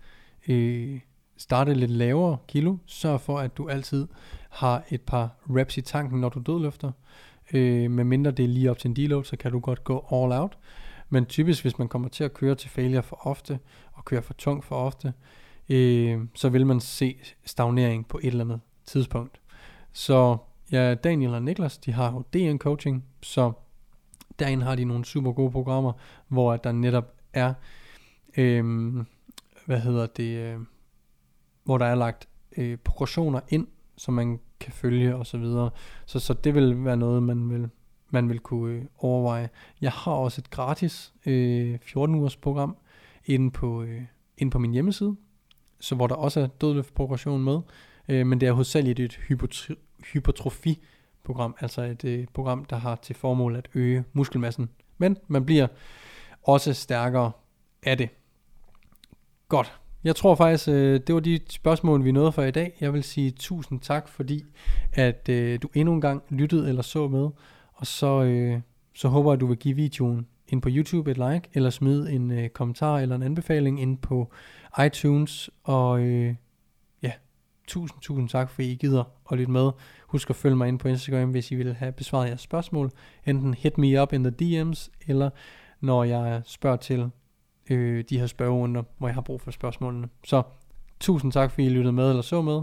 øh, 0.48 1.00
starte 1.36 1.74
lidt 1.74 1.90
lavere 1.90 2.38
kilo. 2.48 2.76
Sørg 2.86 3.20
for, 3.20 3.38
at 3.38 3.56
du 3.56 3.68
altid 3.68 4.08
har 4.50 4.84
et 4.90 5.02
par 5.02 5.36
reps 5.50 5.76
i 5.76 5.80
tanken, 5.80 6.20
når 6.20 6.28
du 6.28 6.40
dødløfter. 6.46 6.92
Øh, 7.52 7.90
med 7.90 8.04
mindre 8.04 8.30
det 8.30 8.44
er 8.44 8.48
lige 8.48 8.70
op 8.70 8.78
til 8.78 8.88
en 8.88 8.96
deload, 8.96 9.24
så 9.24 9.36
kan 9.36 9.52
du 9.52 9.60
godt 9.60 9.84
gå 9.84 10.06
all 10.12 10.32
out. 10.32 10.58
Men 11.08 11.26
typisk, 11.26 11.62
hvis 11.62 11.78
man 11.78 11.88
kommer 11.88 12.08
til 12.08 12.24
at 12.24 12.34
køre 12.34 12.54
til 12.54 12.70
failure 12.70 13.02
for 13.02 13.26
ofte, 13.26 13.58
og 13.92 14.04
køre 14.04 14.22
for 14.22 14.34
tung 14.34 14.64
for 14.64 14.76
ofte, 14.76 15.12
øh, 15.68 16.20
så 16.34 16.48
vil 16.48 16.66
man 16.66 16.80
se 16.80 17.16
stagnering 17.44 18.08
på 18.08 18.18
et 18.18 18.26
eller 18.26 18.44
andet 18.44 18.60
tidspunkt. 18.86 19.40
Så 19.92 20.36
ja, 20.72 20.94
Daniel 20.94 21.34
og 21.34 21.42
Niklas, 21.42 21.78
de 21.78 21.92
har 21.92 22.12
jo 22.12 22.22
DN 22.32 22.58
Coaching, 22.58 23.04
så 23.22 23.52
derinde 24.38 24.64
har 24.64 24.74
de 24.74 24.84
nogle 24.84 25.04
super 25.04 25.32
gode 25.32 25.50
programmer, 25.50 25.92
hvor 26.28 26.56
der 26.56 26.72
netop 26.72 27.14
er, 27.32 27.54
øh, 28.36 28.94
hvad 29.66 29.80
hedder 29.80 30.06
det, 30.06 30.36
øh, 30.38 30.60
hvor 31.64 31.78
der 31.78 31.86
er 31.86 31.94
lagt 31.94 32.28
øh, 32.56 32.76
progressioner 32.76 33.40
ind, 33.48 33.66
som 33.96 34.14
man 34.14 34.40
kan 34.60 34.72
følge 34.72 35.16
og 35.16 35.26
så 35.26 35.38
videre. 35.38 35.70
Så, 36.06 36.20
så 36.20 36.34
det 36.34 36.54
vil 36.54 36.84
være 36.84 36.96
noget, 36.96 37.22
man 37.22 37.50
vil, 37.50 37.68
man 38.10 38.28
vil 38.28 38.38
kunne 38.38 38.74
øh, 38.74 38.84
overveje. 38.98 39.48
Jeg 39.80 39.92
har 39.92 40.12
også 40.12 40.40
et 40.40 40.50
gratis 40.50 41.14
øh, 41.26 41.78
14 41.82 42.14
ugers 42.14 42.36
program 42.36 42.76
inde 43.26 43.50
på, 43.50 43.82
øh, 43.82 44.02
inde 44.38 44.50
på 44.50 44.58
min 44.58 44.72
hjemmeside, 44.72 45.16
så 45.80 45.94
hvor 45.94 46.06
der 46.06 46.14
også 46.14 46.40
er 46.40 46.46
dødløftprogression 46.46 47.44
med, 47.44 47.60
øh, 48.08 48.26
men 48.26 48.40
det 48.40 48.48
er 48.48 48.52
hovedsageligt 48.52 49.00
et 49.00 49.20
hypertrofi-program, 50.12 51.56
altså 51.60 51.82
et 51.82 52.04
øh, 52.04 52.26
program, 52.34 52.64
der 52.64 52.76
har 52.76 52.96
til 52.96 53.16
formål 53.16 53.56
at 53.56 53.68
øge 53.74 54.04
muskelmassen. 54.12 54.68
Men 54.98 55.16
man 55.28 55.44
bliver 55.44 55.66
også 56.42 56.72
stærkere 56.72 57.32
af 57.82 57.98
det. 57.98 58.08
Godt. 59.48 59.72
Jeg 60.04 60.16
tror 60.16 60.34
faktisk, 60.34 60.68
øh, 60.68 61.00
det 61.06 61.14
var 61.14 61.20
de 61.20 61.40
spørgsmål, 61.48 62.04
vi 62.04 62.12
nåede 62.12 62.32
for 62.32 62.42
i 62.42 62.50
dag. 62.50 62.76
Jeg 62.80 62.92
vil 62.92 63.04
sige 63.04 63.30
tusind 63.30 63.80
tak, 63.80 64.08
fordi 64.08 64.44
at 64.92 65.28
øh, 65.28 65.58
du 65.62 65.68
endnu 65.74 65.94
en 65.94 66.00
gang 66.00 66.22
lyttede 66.28 66.68
eller 66.68 66.82
så 66.82 67.08
med. 67.08 67.28
Og 67.74 67.86
så, 67.86 68.22
øh, 68.22 68.60
så 68.94 69.08
håber 69.08 69.30
jeg, 69.30 69.34
at 69.34 69.40
du 69.40 69.46
vil 69.46 69.56
give 69.56 69.74
videoen 69.74 70.26
ind 70.48 70.62
på 70.62 70.68
YouTube 70.72 71.10
et 71.10 71.16
like, 71.16 71.48
eller 71.52 71.70
smid 71.70 72.08
en 72.08 72.30
øh, 72.30 72.48
kommentar 72.48 72.98
eller 72.98 73.16
en 73.16 73.22
anbefaling 73.22 73.80
ind 73.80 73.98
på 73.98 74.32
iTunes. 74.86 75.50
Og 75.64 76.00
øh, 76.00 76.34
ja, 77.02 77.12
tusind, 77.66 78.00
tusind 78.00 78.28
tak, 78.28 78.50
fordi 78.50 78.72
I 78.72 78.74
gider 78.74 79.04
at 79.32 79.38
lytte 79.38 79.52
med. 79.52 79.70
Husk 80.06 80.30
at 80.30 80.36
følge 80.36 80.56
mig 80.56 80.68
ind 80.68 80.78
på 80.78 80.88
Instagram, 80.88 81.30
hvis 81.30 81.50
I 81.50 81.54
vil 81.54 81.74
have 81.74 81.92
besvaret 81.92 82.28
jeres 82.28 82.40
spørgsmål. 82.40 82.90
Enten 83.26 83.54
hit 83.54 83.78
me 83.78 84.02
up 84.02 84.12
in 84.12 84.24
the 84.24 84.32
DM's, 84.42 84.88
eller 85.06 85.30
når 85.80 86.04
jeg 86.04 86.42
spørger 86.44 86.76
til 86.76 87.10
øh, 87.70 88.04
de 88.10 88.18
her 88.18 88.26
spørgerunder, 88.26 88.82
hvor 88.98 89.08
jeg 89.08 89.14
har 89.14 89.22
brug 89.22 89.40
for 89.40 89.50
spørgsmålene. 89.50 90.08
Så 90.24 90.42
tusind 91.00 91.32
tak, 91.32 91.50
fordi 91.50 91.66
I 91.66 91.70
lyttede 91.70 91.92
med 91.92 92.08
eller 92.08 92.22
så 92.22 92.42
med. 92.42 92.62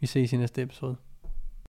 Vi 0.00 0.06
ses 0.06 0.32
i 0.32 0.36
næste 0.36 0.62
episode. 0.62 0.96